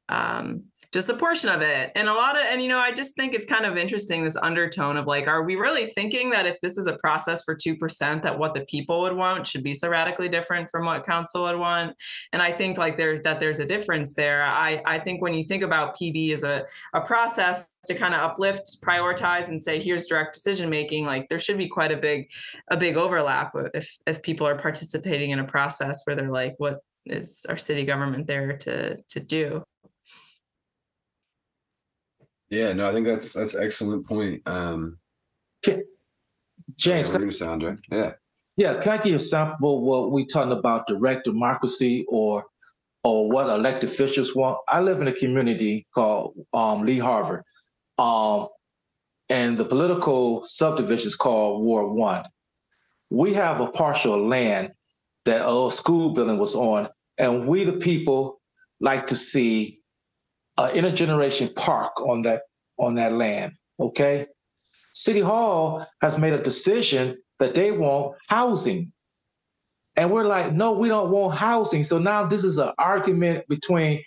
[0.08, 1.92] um, just a portion of it.
[1.94, 4.36] And a lot of, and you know, I just think it's kind of interesting this
[4.36, 8.22] undertone of like, are we really thinking that if this is a process for 2%,
[8.22, 11.58] that what the people would want should be so radically different from what council would
[11.58, 11.94] want?
[12.32, 14.44] And I think like there, that there's a difference there.
[14.44, 18.20] I, I think when you think about PB as a, a process to kind of
[18.20, 22.28] uplift, prioritize and say, here's direct decision making, like there should be quite a big,
[22.68, 26.80] a big overlap if, if people are participating in a process where they're like, what
[27.06, 29.62] is our city government there to, to do?
[32.50, 34.42] Yeah, no, I think that's that's excellent point.
[34.46, 34.98] Um,
[36.76, 37.78] James, yeah, Sandra.
[37.90, 38.12] Yeah.
[38.56, 42.44] Yeah, can I give you a sample what we talking about direct democracy or
[43.04, 44.58] or what elected officials want?
[44.68, 47.44] I live in a community called um, Lee Harvard,
[47.98, 48.48] um,
[49.28, 52.24] and the political subdivision is called Ward One.
[53.08, 54.72] We have a partial land
[55.24, 58.40] that a school building was on, and we the people
[58.80, 59.79] like to see
[60.64, 62.42] an intergeneration park on that
[62.78, 63.52] on that land.
[63.78, 64.26] Okay,
[64.92, 68.92] City Hall has made a decision that they want housing,
[69.96, 71.84] and we're like, no, we don't want housing.
[71.84, 74.02] So now this is an argument between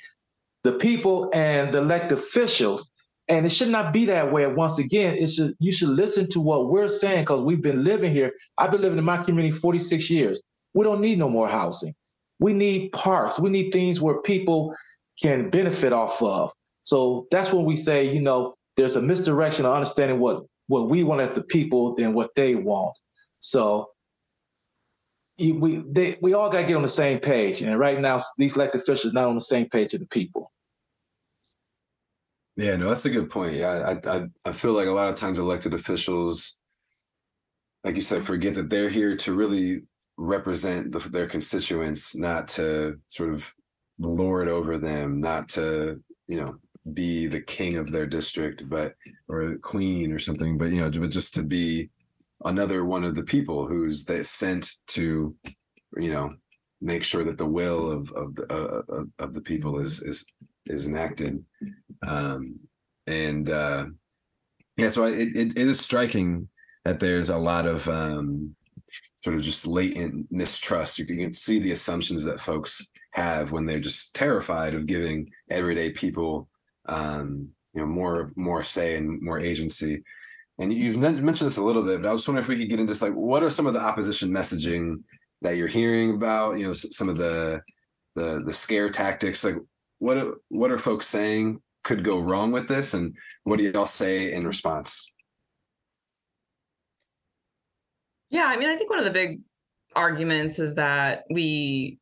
[0.63, 2.91] the people and the elected officials.
[3.29, 4.47] And it should not be that way.
[4.47, 8.11] Once again, it should you should listen to what we're saying because we've been living
[8.11, 8.33] here.
[8.57, 10.41] I've been living in my community 46 years.
[10.73, 11.95] We don't need no more housing.
[12.39, 13.39] We need parks.
[13.39, 14.75] We need things where people
[15.21, 16.51] can benefit off of.
[16.83, 21.03] So that's when we say, you know, there's a misdirection of understanding what what we
[21.03, 22.97] want as the people than what they want.
[23.39, 23.89] So
[25.37, 28.55] we they, we all got to get on the same page, and right now these
[28.55, 30.51] elected officials not on the same page of the people.
[32.55, 33.55] Yeah, no, that's a good point.
[33.55, 36.59] Yeah, I I I feel like a lot of times elected officials,
[37.83, 39.83] like you said, forget that they're here to really
[40.17, 43.53] represent the, their constituents, not to sort of
[43.99, 46.55] lord over them, not to you know
[46.93, 48.93] be the king of their district, but
[49.29, 51.89] or queen or something, but you know, but just to be
[52.45, 55.35] another one of the people who's they sent to,
[55.97, 56.33] you know,
[56.81, 60.25] make sure that the will of of the uh, of the people is is
[60.65, 61.43] is enacted,
[62.05, 62.59] um,
[63.07, 63.85] and uh,
[64.77, 66.49] yeah, so it, it it is striking
[66.83, 68.55] that there's a lot of um,
[69.23, 70.99] sort of just latent mistrust.
[70.99, 75.91] You can see the assumptions that folks have when they're just terrified of giving everyday
[75.91, 76.49] people
[76.87, 80.03] um, you know more more say and more agency
[80.59, 82.79] and you've mentioned this a little bit, but I was wondering if we could get
[82.79, 85.03] into like what are some of the opposition messaging
[85.41, 86.57] that you're hearing about?
[86.59, 87.61] You know, some of the
[88.15, 89.43] the the scare tactics.
[89.43, 89.55] Like,
[89.99, 94.31] what what are folks saying could go wrong with this, and what do y'all say
[94.31, 95.12] in response?
[98.33, 99.41] Yeah, I mean, I think one of the big
[99.95, 101.99] arguments is that we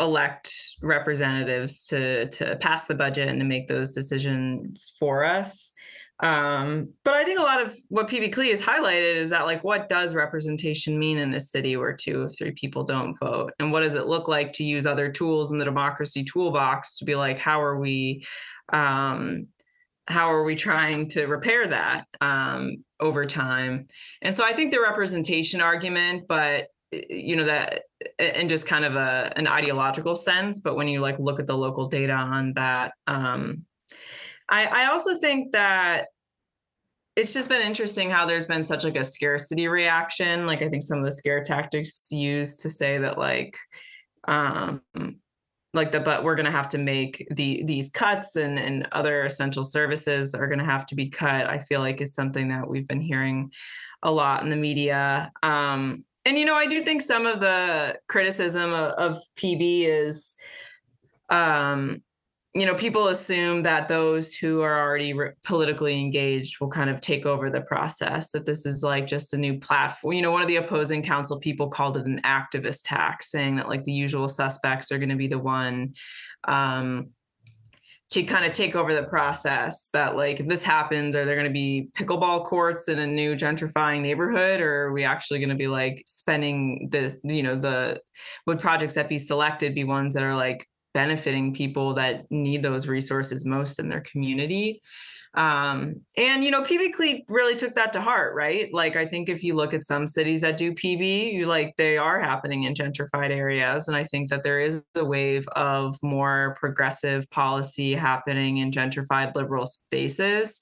[0.00, 0.50] elect
[0.82, 5.74] representatives to to pass the budget and to make those decisions for us.
[6.20, 9.90] Um, but I think a lot of what PB has highlighted is that like what
[9.90, 13.52] does representation mean in a city where two of three people don't vote?
[13.58, 17.04] And what does it look like to use other tools in the democracy toolbox to
[17.04, 18.24] be like, how are we
[18.72, 19.48] um
[20.08, 23.88] how are we trying to repair that um, over time?
[24.22, 27.84] And so I think the representation argument, but you know that
[28.18, 31.56] in just kind of a an ideological sense, but when you like look at the
[31.56, 33.64] local data on that, um,
[34.48, 36.06] I, I also think that
[37.16, 40.46] it's just been interesting how there's been such like a scarcity reaction.
[40.46, 43.56] Like I think some of the scare tactics used to say that like
[44.28, 44.82] um
[45.74, 49.24] like the but we're going to have to make the these cuts and and other
[49.24, 52.68] essential services are going to have to be cut i feel like is something that
[52.68, 53.50] we've been hearing
[54.02, 55.30] a lot in the media.
[55.42, 60.36] Um and you know i do think some of the criticism of, of pb is
[61.30, 62.02] um
[62.54, 67.00] you know people assume that those who are already re- politically engaged will kind of
[67.00, 70.42] take over the process that this is like just a new platform you know one
[70.42, 74.28] of the opposing council people called it an activist tax saying that like the usual
[74.28, 75.94] suspects are going to be the one
[76.44, 77.08] um
[78.12, 81.46] to kind of take over the process that like if this happens are there going
[81.46, 84.60] to be pickleball courts in a new gentrifying neighborhood?
[84.60, 88.02] Or are we actually going to be like spending the you know the
[88.46, 92.86] would projects that be selected be ones that are like benefiting people that need those
[92.86, 94.80] resources most in their community.
[95.34, 98.68] Um, and you know, PB really took that to heart, right?
[98.72, 101.96] Like I think if you look at some cities that do PB, you like they
[101.96, 103.88] are happening in gentrified areas.
[103.88, 109.34] And I think that there is a wave of more progressive policy happening in gentrified
[109.34, 110.60] liberal spaces.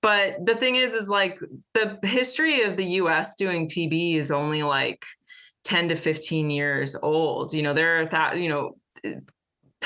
[0.00, 1.38] But the thing is, is like
[1.74, 5.04] the history of the US doing PB is only like
[5.64, 7.52] 10 to 15 years old.
[7.52, 8.76] You know, there are that, you know,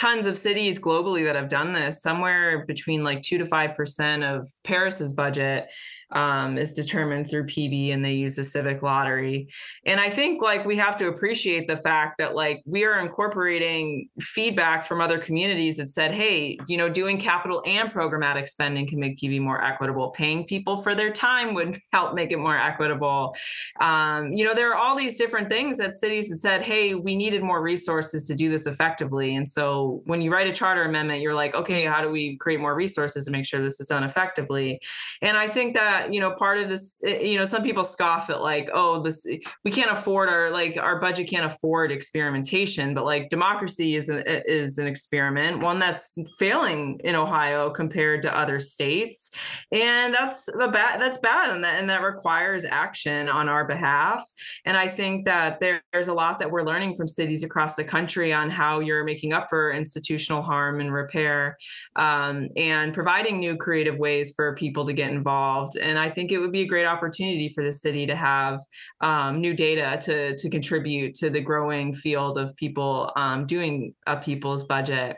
[0.00, 2.00] tons of cities globally that have done this.
[2.00, 5.68] Somewhere between like 2 to 5% of paris's budget
[6.12, 9.48] um, is determined through pb and they use a civic lottery.
[9.86, 14.08] And i think like we have to appreciate the fact that like we are incorporating
[14.18, 18.98] feedback from other communities that said hey you know doing capital and programmatic spending can
[18.98, 20.10] make pb more equitable.
[20.10, 23.34] Paying people for their time would help make it more equitable.
[23.80, 27.14] Um, you know there are all these different things that cities had said hey we
[27.16, 29.36] needed more resources to do this effectively.
[29.36, 32.61] And so when you write a charter amendment you're like okay how do we create
[32.61, 34.81] more resources to make sure this is done effectively?
[35.22, 38.31] And i think that you know part of this eh, you know some people scoff
[38.31, 39.26] at like oh this
[39.64, 44.22] we can't afford our like our budget can't afford experimentation but like democracy is an
[44.26, 49.31] is an experiment one that's failing in ohio compared to other states.
[49.72, 54.22] And that's the bad that's bad and that and that requires action on our behalf.
[54.64, 57.85] And i think that there, there's a lot that we're learning from cities across the
[57.85, 61.56] country on how you're making up for institutional harm and repair
[61.96, 66.38] um, and providing new creative ways for people to get involved and I think it
[66.38, 68.61] would be a great opportunity for the city to have
[69.00, 74.16] um, new data to to contribute to the growing field of people um, doing a
[74.16, 75.16] people's budget.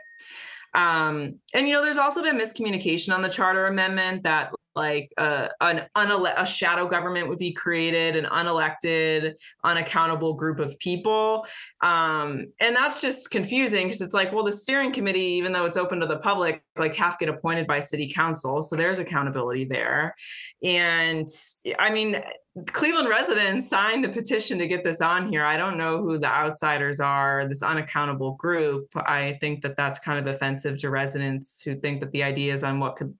[0.75, 5.47] Um, and you know, there's also been miscommunication on the charter amendment that like uh,
[5.61, 9.33] an unele- a shadow government would be created, an unelected,
[9.63, 11.45] unaccountable group of people,
[11.81, 15.77] um, and that's just confusing because it's like, well, the steering committee, even though it's
[15.77, 20.15] open to the public, like half get appointed by city council, so there's accountability there,
[20.63, 21.27] and
[21.79, 22.21] I mean.
[22.67, 25.43] Cleveland residents signed the petition to get this on here.
[25.43, 28.89] I don't know who the outsiders are, this unaccountable group.
[28.95, 32.79] I think that that's kind of offensive to residents who think that the ideas on
[32.79, 33.11] what could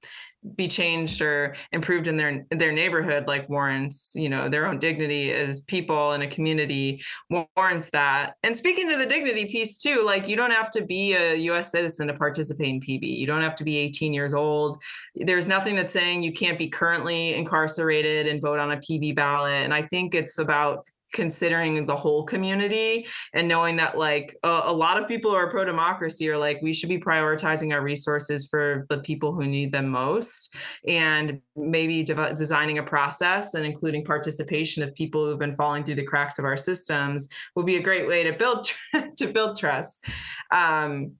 [0.55, 5.31] be changed or improved in their their neighborhood like warrants you know their own dignity
[5.31, 8.33] as people in a community warrants that.
[8.43, 11.71] And speaking to the dignity piece too like you don't have to be a us
[11.71, 14.81] citizen to participate in pb you don't have to be 18 years old.
[15.15, 19.63] There's nothing that's saying you can't be currently incarcerated and vote on a pb ballot.
[19.63, 24.73] And i think it's about considering the whole community and knowing that like a, a
[24.73, 28.47] lot of people who are pro democracy are like we should be prioritizing our resources
[28.47, 30.55] for the people who need them most
[30.87, 35.95] and maybe de- designing a process and including participation of people who've been falling through
[35.95, 38.71] the cracks of our systems would be a great way to build
[39.17, 40.03] to build trust
[40.51, 41.15] um,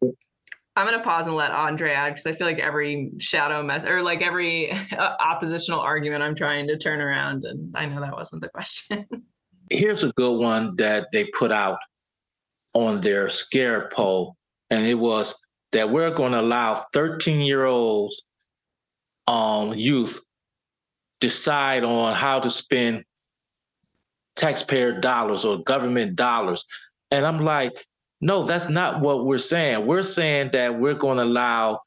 [0.75, 4.01] I'm gonna pause and let Andre add because I feel like every shadow mess or
[4.01, 8.41] like every uh, oppositional argument I'm trying to turn around, and I know that wasn't
[8.41, 9.05] the question.
[9.69, 11.79] Here's a good one that they put out
[12.73, 14.35] on their scare poll,
[14.69, 15.35] and it was
[15.71, 18.23] that we're going to allow 13 year olds,
[19.27, 20.19] um, youth,
[21.19, 23.03] decide on how to spend
[24.35, 26.65] taxpayer dollars or government dollars,
[27.11, 27.85] and I'm like,
[28.21, 29.85] no, that's not what we're saying.
[29.85, 31.81] We're saying that we're going to allow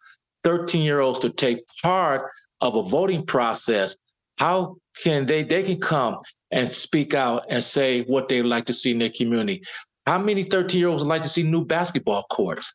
[0.45, 3.97] 13 year olds to take part of a voting process.
[4.39, 6.19] How can they they can come
[6.51, 9.63] and speak out and say what they'd like to see in their community?
[10.07, 12.75] How many 13 year olds would like to see new basketball courts?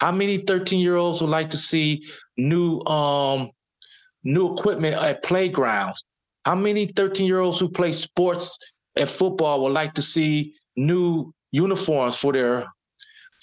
[0.00, 2.04] How many 13 year olds would like to see
[2.36, 3.50] new um
[4.24, 6.04] new equipment at playgrounds?
[6.44, 8.58] How many 13 year olds who play sports
[8.96, 12.66] and football would like to see new uniforms for their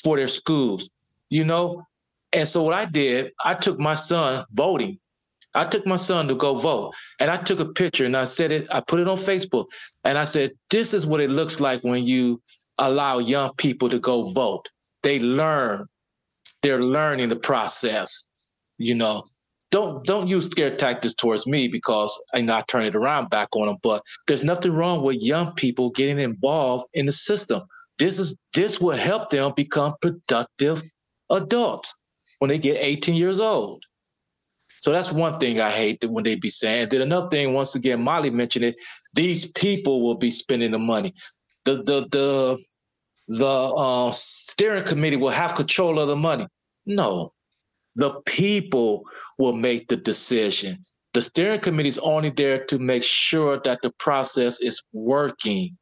[0.03, 0.89] for their schools,
[1.30, 1.84] you know?
[2.32, 4.99] And so what I did, I took my son voting.
[5.55, 8.51] I took my son to go vote and I took a picture and I said
[8.51, 9.65] it, I put it on Facebook
[10.03, 12.41] and I said, this is what it looks like when you
[12.77, 14.69] allow young people to go vote.
[15.01, 15.87] They learn,
[16.61, 18.25] they're learning the process,
[18.77, 19.25] you know.
[19.71, 23.67] Don't don't use scare tactics towards me because I I turn it around back on
[23.67, 23.77] them.
[23.83, 27.61] But there's nothing wrong with young people getting involved in the system.
[27.99, 30.81] This is this will help them become productive
[31.29, 32.01] adults
[32.39, 33.85] when they get 18 years old.
[34.82, 36.89] So that's one thing I hate when they be saying.
[36.89, 38.75] then another thing, once again, Molly mentioned it.
[39.13, 41.13] These people will be spending the money.
[41.65, 42.57] The the the
[43.27, 46.47] the uh, steering committee will have control of the money.
[46.86, 47.34] No,
[47.95, 49.03] the people
[49.38, 50.80] will make the decision.
[51.13, 55.77] The steering committee is only there to make sure that the process is working,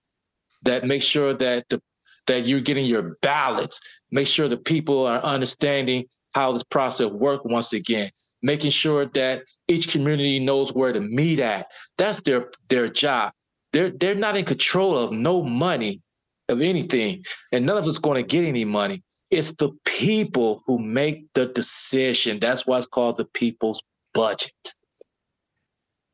[0.64, 1.82] that make sure that the
[2.28, 3.80] that you're getting your ballots.
[4.12, 6.06] Make sure the people are understanding
[6.38, 8.12] how this process works once again,
[8.44, 11.66] making sure that each community knows where to meet at.
[11.98, 13.34] That's their their job.
[13.74, 16.04] They're they're not in control of no money
[16.48, 19.04] of anything, and none of us going to get any money.
[19.32, 22.40] It's the people who make the decision.
[22.40, 23.82] That's why it's called the people's
[24.14, 24.76] budget.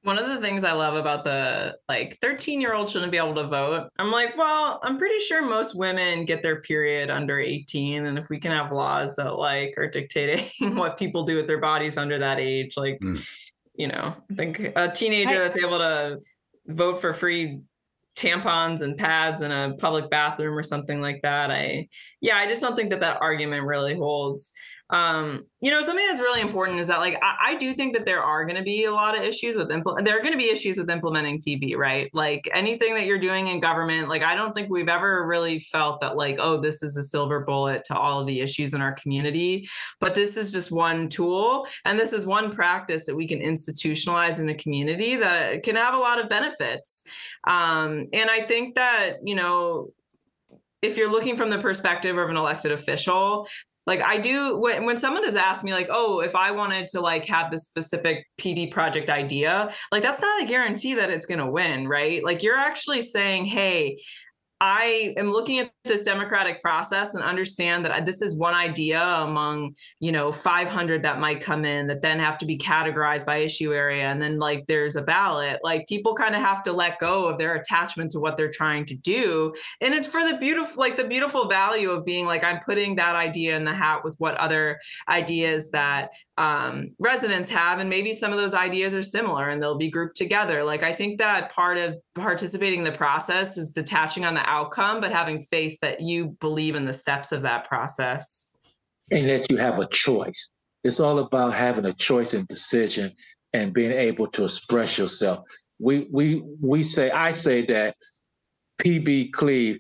[0.03, 3.35] One of the things I love about the like 13 year old shouldn't be able
[3.35, 3.89] to vote.
[3.97, 8.05] I'm like, well, I'm pretty sure most women get their period under 18.
[8.05, 11.61] And if we can have laws that like are dictating what people do with their
[11.61, 13.23] bodies under that age, like, mm.
[13.75, 16.19] you know, I think a teenager I, that's able to
[16.67, 17.61] vote for free
[18.15, 21.49] tampons and pads in a public bathroom or something like that.
[21.49, 21.87] I,
[22.21, 24.53] yeah, I just don't think that that argument really holds
[24.93, 28.05] um, you know, something that's really important is that like I, I do think that
[28.05, 30.05] there are going to be a lot of issues with implement.
[30.05, 32.11] There are going to be issues with implementing PB, right?
[32.13, 35.99] Like anything that you're doing in government, like I don't think we've ever really felt
[36.01, 38.93] that like, oh, this is a silver bullet to all of the issues in our
[38.93, 39.67] community.
[39.99, 44.39] But this is just one tool, and this is one practice that we can institutionalize
[44.39, 47.01] in the community that can have a lot of benefits.
[47.47, 49.89] Um, and I think that you know
[50.83, 53.47] if you're looking from the perspective of an elected official
[53.86, 57.01] like i do when, when someone has asked me like oh if i wanted to
[57.01, 61.39] like have this specific pb project idea like that's not a guarantee that it's going
[61.39, 62.23] to win right?
[62.23, 63.99] Like you're actually saying hey
[64.66, 69.76] I am looking at this democratic process and understand that this is one idea among,
[69.99, 73.74] you know, 500 that might come in that then have to be categorized by issue
[73.74, 74.05] area.
[74.05, 75.59] And then, like, there's a ballot.
[75.64, 78.86] Like, people kind of have to let go of their attachment to what they're trying
[78.86, 79.53] to do.
[79.82, 83.18] And it's for the beautiful, like, the beautiful value of being like, I'm putting that
[83.18, 87.79] idea in the hat with what other ideas that um, residents have.
[87.79, 90.63] And maybe some of those ideas are similar and they'll be grouped together.
[90.63, 95.01] Like, I think that part of participating in the process is detaching on the outcome,
[95.01, 98.49] but having faith that you believe in the steps of that process.
[99.11, 100.51] And that you have a choice.
[100.84, 103.13] It's all about having a choice and decision
[103.53, 105.47] and being able to express yourself.
[105.79, 107.95] We we we say I say that
[108.81, 109.79] PB Cleve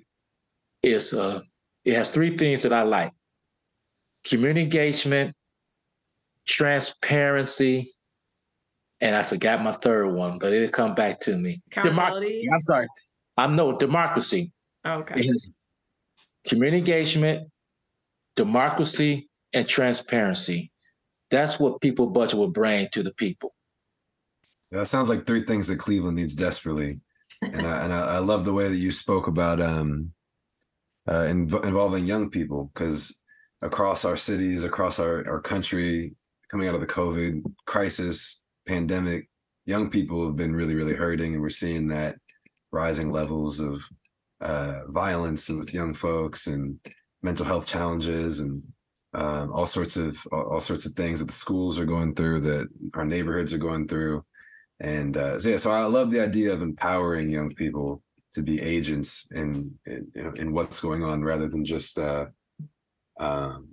[0.81, 1.41] is uh
[1.83, 3.11] it has three things that I like.
[4.23, 5.35] Community engagement,
[6.45, 7.91] transparency,
[9.01, 11.61] and I forgot my third one, but it'll come back to me.
[11.71, 12.47] Accountability.
[12.51, 12.87] I'm sorry.
[13.37, 14.51] I'm no democracy.
[14.85, 15.29] Oh, okay.
[16.47, 17.49] community engagement,
[18.35, 20.71] democracy, and transparency.
[21.31, 23.53] That's what people budget will bring to the people.
[24.71, 26.99] That sounds like three things that Cleveland needs desperately,
[27.41, 30.13] and I, and I, I love the way that you spoke about um,
[31.07, 33.21] uh, inv- involving young people because
[33.61, 36.15] across our cities, across our, our country,
[36.53, 39.27] coming out of the COVID crisis, pandemic,
[39.65, 42.15] young people have been really, really hurting, and we're seeing that
[42.71, 43.81] rising levels of
[44.39, 46.77] uh, violence with young folks and
[47.23, 48.61] mental health challenges and
[49.15, 52.41] um, all sorts of all, all, sorts of things that the schools are going through,
[52.41, 54.23] that our neighborhoods are going through,
[54.79, 55.57] and uh, so yeah.
[55.57, 60.53] So I love the idea of empowering young people to be agents in in, in
[60.53, 62.27] what's going on, rather than just uh,
[63.19, 63.69] um,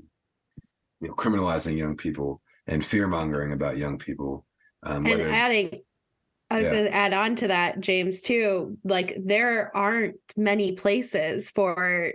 [1.02, 2.40] you know criminalizing young people
[2.70, 4.46] and fear mongering about young people.
[4.82, 5.82] Um, and whether, adding
[6.50, 6.72] I was yeah.
[6.72, 8.76] going to add on to that, James, too.
[8.82, 12.12] Like, there aren't many places for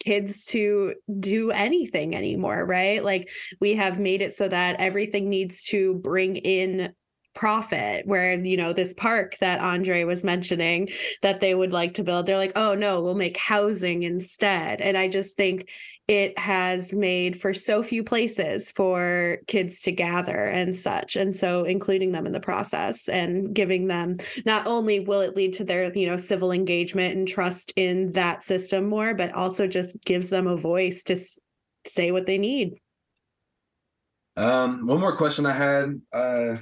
[0.00, 3.04] kids to do anything anymore, right?
[3.04, 3.30] Like,
[3.60, 6.92] we have made it so that everything needs to bring in
[7.36, 10.88] profit where you know this park that andre was mentioning
[11.22, 14.80] that they would like to build they're like oh no we'll make housing instead.
[14.80, 15.68] And i just think
[16.08, 21.64] it has made for so few places for kids to gather and such and so
[21.64, 25.92] including them in the process and giving them not only will it lead to their
[25.92, 30.46] you know civil engagement and trust in that system more but also just gives them
[30.46, 31.16] a voice to
[31.84, 32.74] say what they need.
[34.36, 36.56] Um one more question i had uh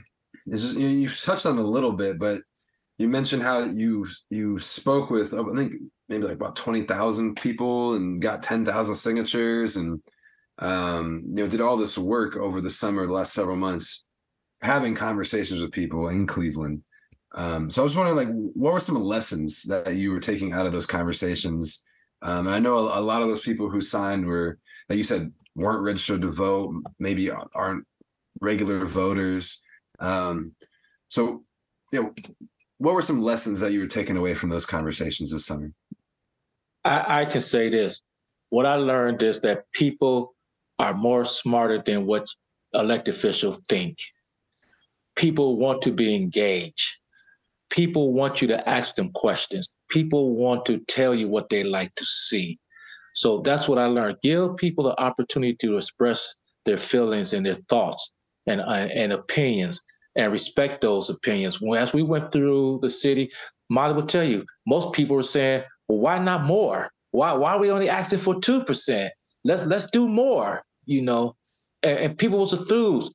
[0.46, 2.42] you you've touched on a little bit but
[2.98, 5.72] you mentioned how you you spoke with i think
[6.08, 10.02] maybe like about 20,000 people and got 10,000 signatures and
[10.58, 14.06] um, you know did all this work over the summer the last several months
[14.62, 16.82] having conversations with people in Cleveland.
[17.34, 20.66] Um, so I was wondering like what were some lessons that you were taking out
[20.66, 21.82] of those conversations?
[22.22, 25.04] Um, and I know a, a, lot of those people who signed were like you
[25.04, 27.84] said weren't registered to vote maybe aren't
[28.40, 29.62] regular voters
[30.00, 30.52] um,
[31.08, 31.44] so
[31.92, 32.14] you know
[32.78, 35.72] what were some lessons that you were taking away from those conversations this summer
[36.84, 38.02] I, I can say this.
[38.50, 40.34] What I learned is that people
[40.78, 42.26] are more smarter than what
[42.72, 43.98] elected officials think.
[45.16, 46.98] People want to be engaged.
[47.70, 49.74] People want you to ask them questions.
[49.88, 52.58] People want to tell you what they like to see.
[53.14, 54.18] So that's what I learned.
[54.22, 56.34] Give people the opportunity to express
[56.64, 58.12] their feelings and their thoughts
[58.46, 59.82] and, uh, and opinions
[60.16, 61.58] and respect those opinions.
[61.76, 63.30] As we went through the city,
[63.68, 66.90] Molly will tell you, most people were saying, well, why not more?
[67.10, 69.12] Why why are we only asking for two percent?
[69.44, 70.62] Let's let's do more.
[70.86, 71.36] You know,
[71.82, 73.12] and, and people was enthused.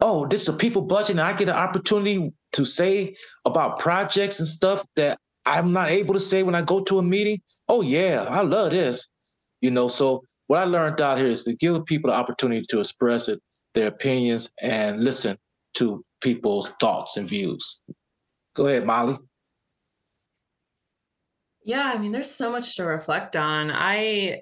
[0.00, 4.40] Oh, this is a people budget, and I get an opportunity to say about projects
[4.40, 7.40] and stuff that I'm not able to say when I go to a meeting.
[7.68, 9.08] Oh yeah, I love this.
[9.60, 12.80] You know, so what I learned out here is to give people the opportunity to
[12.80, 13.40] express it,
[13.76, 15.38] their opinions, and listen
[15.74, 17.78] to people's thoughts and views.
[18.56, 19.18] Go ahead, Molly.
[21.62, 23.70] Yeah, I mean, there's so much to reflect on.
[23.70, 24.40] I,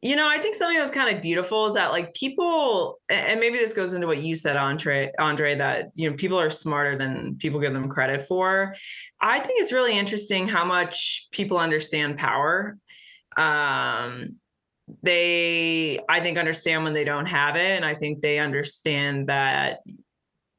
[0.00, 3.40] you know, I think something that was kind of beautiful is that like people, and
[3.40, 6.96] maybe this goes into what you said, Andre, Andre, that you know people are smarter
[6.96, 8.74] than people give them credit for.
[9.20, 12.78] I think it's really interesting how much people understand power.
[13.36, 14.36] Um,
[15.02, 19.80] they, I think, understand when they don't have it, and I think they understand that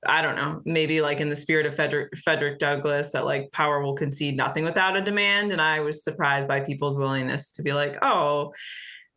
[0.08, 3.82] I don't know, maybe like in the spirit of Frederick, Frederick Douglass, that like power
[3.82, 5.52] will concede nothing without a demand.
[5.52, 8.54] And I was surprised by people's willingness to be like, oh,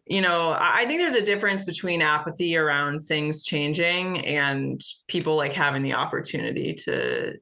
[0.07, 5.53] you know, I think there's a difference between apathy around things changing and people like
[5.53, 7.35] having the opportunity to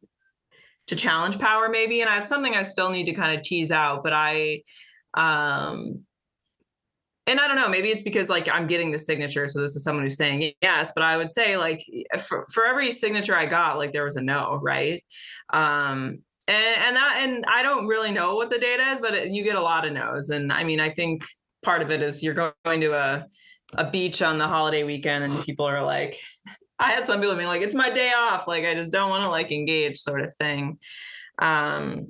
[0.91, 4.03] to challenge power maybe and that's something i still need to kind of tease out
[4.03, 4.61] but i
[5.15, 6.01] um
[7.31, 9.47] and I don't know, maybe it's because like I'm getting the signature.
[9.47, 11.85] So this is someone who's saying yes, but I would say like
[12.19, 15.05] for, for every signature I got, like there was a no, right?
[15.53, 16.19] Um,
[16.49, 19.45] and, and that, and I don't really know what the data is, but it, you
[19.45, 20.31] get a lot of no's.
[20.31, 21.23] And I mean, I think
[21.63, 23.27] part of it is you're going to a,
[23.75, 26.17] a beach on the holiday weekend and people are like,
[26.81, 28.49] I had some people being like, it's my day off.
[28.49, 30.79] Like, I just don't want to like engage sort of thing.
[31.39, 32.09] Um,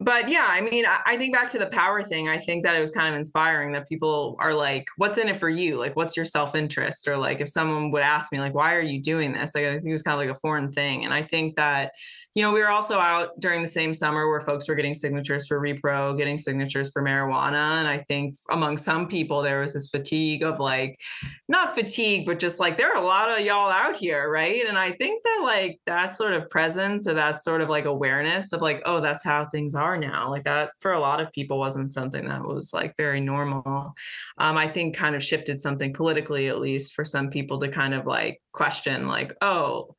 [0.00, 2.28] but yeah, I mean, I, think back to the power thing.
[2.28, 5.36] I think that it was kind of inspiring that people are like, "What's in it
[5.36, 5.78] for you?
[5.78, 8.82] Like, what's your self interest?" Or like, if someone would ask me, like, "Why are
[8.82, 11.04] you doing this?" Like, I think it was kind of like a foreign thing.
[11.04, 11.92] And I think that
[12.34, 15.46] you know, we were also out during the same summer where folks were getting signatures
[15.46, 17.78] for repro, getting signatures for marijuana.
[17.78, 20.98] And I think among some people, there was this fatigue of like,
[21.48, 24.66] not fatigue, but just like, there are a lot of y'all out here, right?
[24.66, 28.52] And I think that like that sort of presence or that sort of like awareness
[28.52, 31.58] of like, oh, that's how things are now, like that for a lot of people
[31.58, 33.94] wasn't something that was like very normal.
[34.38, 37.94] Um, I think kind of shifted something politically, at least for some people to kind
[37.94, 39.94] of like question, like, oh,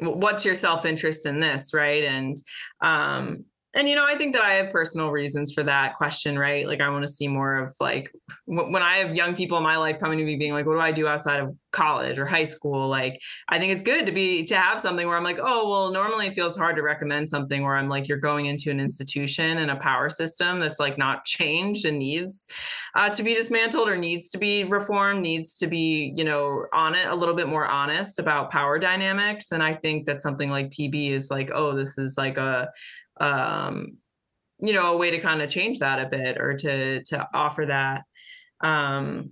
[0.00, 2.04] what's your self-interest in this right?
[2.04, 2.36] And
[2.80, 3.44] um
[3.78, 6.66] and you know, I think that I have personal reasons for that question, right?
[6.66, 8.10] Like, I want to see more of like
[8.48, 10.74] w- when I have young people in my life coming to me being like, "What
[10.74, 14.10] do I do outside of college or high school?" Like, I think it's good to
[14.10, 17.30] be to have something where I'm like, "Oh, well, normally it feels hard to recommend
[17.30, 20.98] something where I'm like, you're going into an institution and a power system that's like
[20.98, 22.48] not changed and needs
[22.96, 26.96] uh, to be dismantled or needs to be reformed, needs to be, you know, on
[26.96, 30.72] it a little bit more honest about power dynamics." And I think that something like
[30.72, 32.70] PB is like, "Oh, this is like a
[33.20, 33.98] um,
[34.60, 37.66] you know, a way to kind of change that a bit or to to offer
[37.66, 38.02] that.
[38.60, 39.30] Um,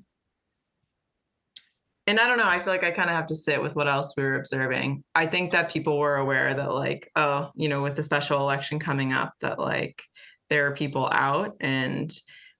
[2.08, 3.88] and I don't know, I feel like I kind of have to sit with what
[3.88, 5.02] else we were observing.
[5.14, 8.78] I think that people were aware that like, oh, you know, with the special election
[8.78, 10.02] coming up, that like
[10.48, 12.12] there are people out and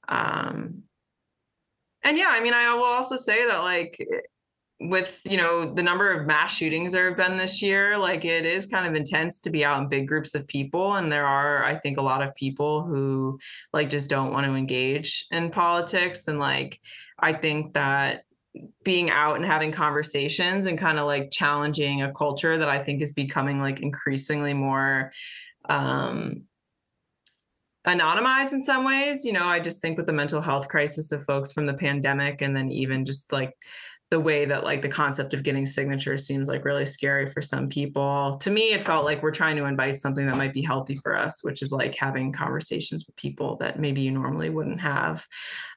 [0.08, 0.82] um
[2.02, 3.98] and yeah, I mean, I will also say that like
[4.78, 8.44] with you know the number of mass shootings there have been this year like it
[8.44, 11.64] is kind of intense to be out in big groups of people and there are
[11.64, 13.38] i think a lot of people who
[13.72, 16.78] like just don't want to engage in politics and like
[17.20, 18.24] i think that
[18.84, 23.00] being out and having conversations and kind of like challenging a culture that i think
[23.00, 25.10] is becoming like increasingly more
[25.70, 26.42] um
[27.86, 31.24] anonymized in some ways you know i just think with the mental health crisis of
[31.24, 33.54] folks from the pandemic and then even just like
[34.10, 37.68] the way that like the concept of getting signatures seems like really scary for some
[37.68, 38.38] people.
[38.42, 41.16] To me, it felt like we're trying to invite something that might be healthy for
[41.16, 45.26] us, which is like having conversations with people that maybe you normally wouldn't have,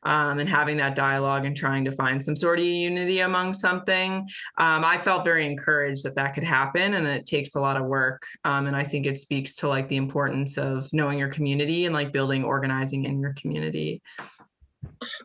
[0.04, 4.28] um, and having that dialogue and trying to find some sort of unity among something.
[4.58, 7.86] Um, I felt very encouraged that that could happen, and it takes a lot of
[7.86, 8.22] work.
[8.44, 11.96] Um, and I think it speaks to like the importance of knowing your community and
[11.96, 14.04] like building organizing in your community.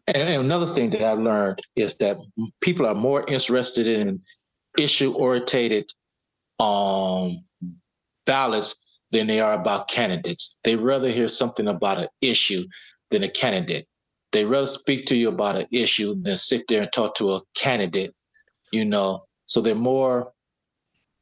[0.06, 2.18] And, and another thing that I've learned is that
[2.60, 4.20] people are more interested in
[4.78, 5.90] issue oriented
[6.58, 7.38] um,
[8.26, 10.56] ballots than they are about candidates.
[10.64, 12.66] They rather hear something about an issue
[13.10, 13.86] than a candidate.
[14.32, 17.42] They rather speak to you about an issue than sit there and talk to a
[17.54, 18.12] candidate,
[18.72, 19.24] you know.
[19.46, 20.32] So they're more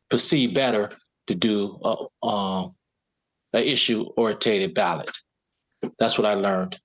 [0.08, 0.90] perceived better
[1.26, 2.74] to do a, um,
[3.52, 5.10] an issue oriented ballot.
[5.98, 6.78] That's what I learned.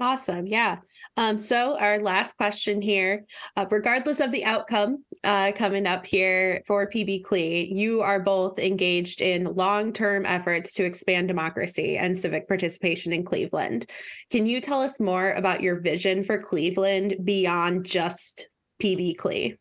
[0.00, 0.46] Awesome.
[0.46, 0.76] Yeah.
[1.16, 3.24] Um, so our last question here,
[3.56, 7.36] uh, regardless of the outcome uh, coming up here for PB CLE,
[7.76, 13.90] you are both engaged in long-term efforts to expand democracy and civic participation in Cleveland.
[14.30, 18.48] Can you tell us more about your vision for Cleveland beyond just
[18.80, 19.56] PB CLE?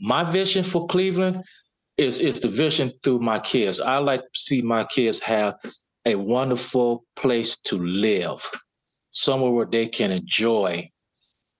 [0.00, 1.44] My vision for Cleveland
[1.96, 3.78] is is the vision through my kids.
[3.78, 5.56] I like to see my kids have
[6.04, 8.48] a wonderful place to live,
[9.10, 10.90] somewhere where they can enjoy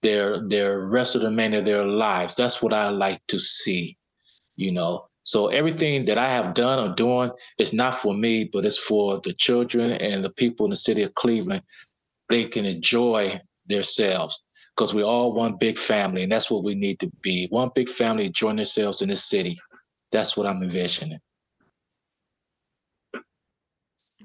[0.03, 2.35] their their rest of the remainder of their lives.
[2.35, 3.99] That's what I like to see,
[4.57, 5.07] you know.
[5.23, 9.21] So everything that I have done or doing is not for me, but it's for
[9.21, 11.63] the children and the people in the city of Cleveland.
[12.29, 14.43] They can enjoy themselves
[14.75, 17.47] because we're all one big family, and that's what we need to be.
[17.49, 19.61] One big family enjoying themselves in this city.
[20.11, 21.21] That's what I'm envisioning.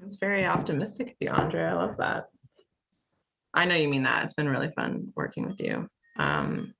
[0.05, 1.63] It's very optimistic of you, Andre.
[1.63, 2.25] I love that.
[3.53, 4.23] I know you mean that.
[4.23, 5.89] It's been really fun working with you.
[6.17, 6.73] Um,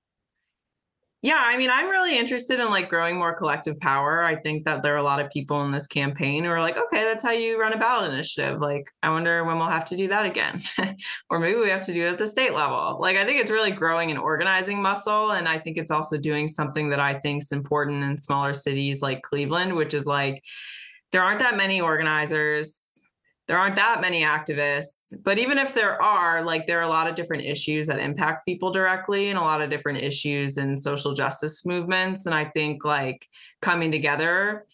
[1.21, 4.23] yeah, I mean, I'm really interested in like growing more collective power.
[4.23, 6.77] I think that there are a lot of people in this campaign who are like,
[6.77, 8.59] okay, that's how you run a ballot initiative.
[8.61, 10.61] Like, I wonder when we'll have to do that again.
[11.31, 12.99] or maybe we have to do it at the state level.
[12.99, 15.31] Like, I think it's really growing an organizing muscle.
[15.31, 19.01] And I think it's also doing something that I think is important in smaller cities
[19.01, 20.43] like Cleveland, which is like,
[21.11, 23.04] there aren't that many organizers
[23.47, 27.07] there aren't that many activists but even if there are like there are a lot
[27.07, 31.13] of different issues that impact people directly and a lot of different issues in social
[31.13, 32.25] justice movements.
[32.25, 33.29] And i think like
[33.61, 34.65] coming together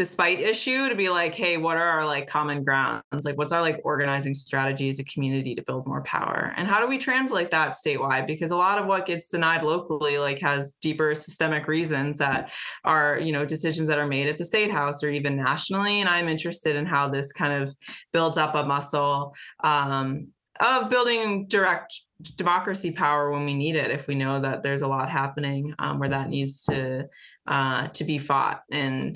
[0.00, 3.02] despite issue to be like hey what are our like common grounds?
[3.22, 6.54] Like what's our like organizing strategy as a community to build more power?
[6.56, 8.26] And how do we translate that statewide?
[8.26, 12.50] Because a lot of what gets denied locally like has deeper systemic reasons that
[12.82, 16.00] are you know decisions that are made at the state house or even nationally.
[16.00, 17.76] And i'm interested in how this kind of
[18.10, 20.28] builds up a muscle um,
[20.60, 21.92] of building direct
[22.36, 25.98] democracy power when we need it if we know that there's a lot happening um,
[25.98, 27.06] where that needs to
[27.46, 28.62] uh, to be fought.
[28.70, 29.14] And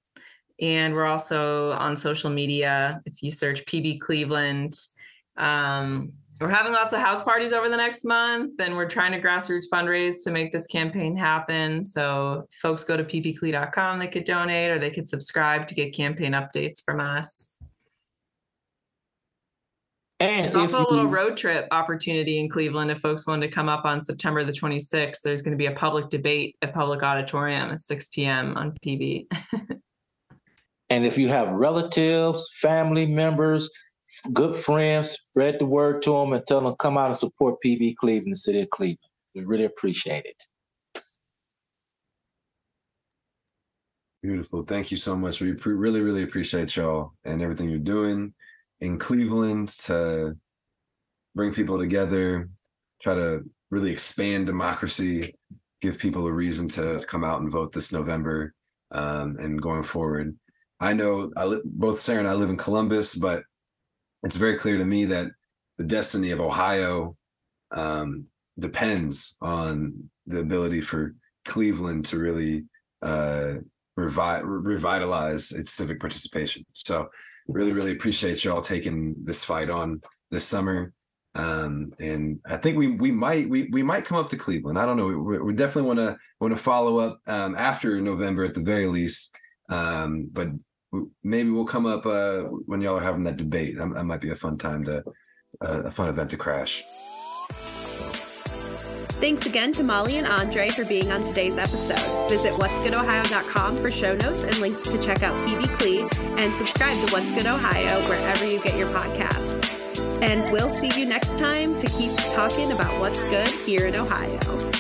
[0.60, 3.02] And we're also on social media.
[3.06, 4.74] If you search PB Cleveland,
[5.38, 9.22] um, we're having lots of house parties over the next month, and we're trying to
[9.22, 11.86] grassroots fundraise to make this campaign happen.
[11.86, 16.34] So, folks go to pbcle.com, they could donate or they could subscribe to get campaign
[16.34, 17.56] updates from us.
[20.22, 23.42] And There's if also a little you- road trip opportunity in Cleveland if folks want
[23.42, 25.22] to come up on September the 26th.
[25.24, 28.56] There's going to be a public debate at Public Auditorium at 6 p.m.
[28.56, 29.28] on PB.
[30.92, 33.70] And if you have relatives, family members,
[34.34, 37.96] good friends, spread the word to them and tell them come out and support PB
[37.96, 39.00] Cleveland, the city of Cleveland.
[39.34, 41.02] We really appreciate it.
[44.22, 44.64] Beautiful.
[44.64, 45.40] Thank you so much.
[45.40, 48.34] We pre- really, really appreciate y'all and everything you're doing
[48.82, 50.36] in Cleveland to
[51.36, 52.50] bring people together,
[53.02, 55.36] try to really expand democracy,
[55.82, 58.54] give people a reason to come out and vote this November
[58.92, 60.36] um, and going forward.
[60.80, 63.44] I know I li- both Sarah and I live in Columbus, but
[64.24, 65.32] it's very clear to me that
[65.78, 67.16] the destiny of Ohio
[67.72, 68.26] um,
[68.60, 71.16] depends on the ability for
[71.46, 72.66] Cleveland to really
[73.02, 73.56] uh,
[73.98, 76.66] revi- revitalize its civic participation.
[76.74, 77.10] So,
[77.48, 80.94] really, really appreciate y'all taking this fight on this summer.
[81.34, 84.78] Um, and I think we we might we we might come up to Cleveland.
[84.78, 85.08] I don't know.
[85.08, 88.88] We, we definitely want to want to follow up um, after November at the very
[88.88, 89.36] least.
[89.70, 90.50] Um, but
[91.24, 93.76] maybe we'll come up uh, when y'all are having that debate.
[93.78, 95.04] That, might be a fun time to
[95.62, 96.84] uh, a fun event to crash.
[99.22, 102.28] Thanks again to Molly and Andre for being on today's episode.
[102.28, 107.14] Visit what'sgoodohio.com for show notes and links to check out PB CLE and subscribe to
[107.14, 109.62] What's Good Ohio wherever you get your podcasts.
[110.24, 114.71] And we'll see you next time to keep talking about what's good here in Ohio.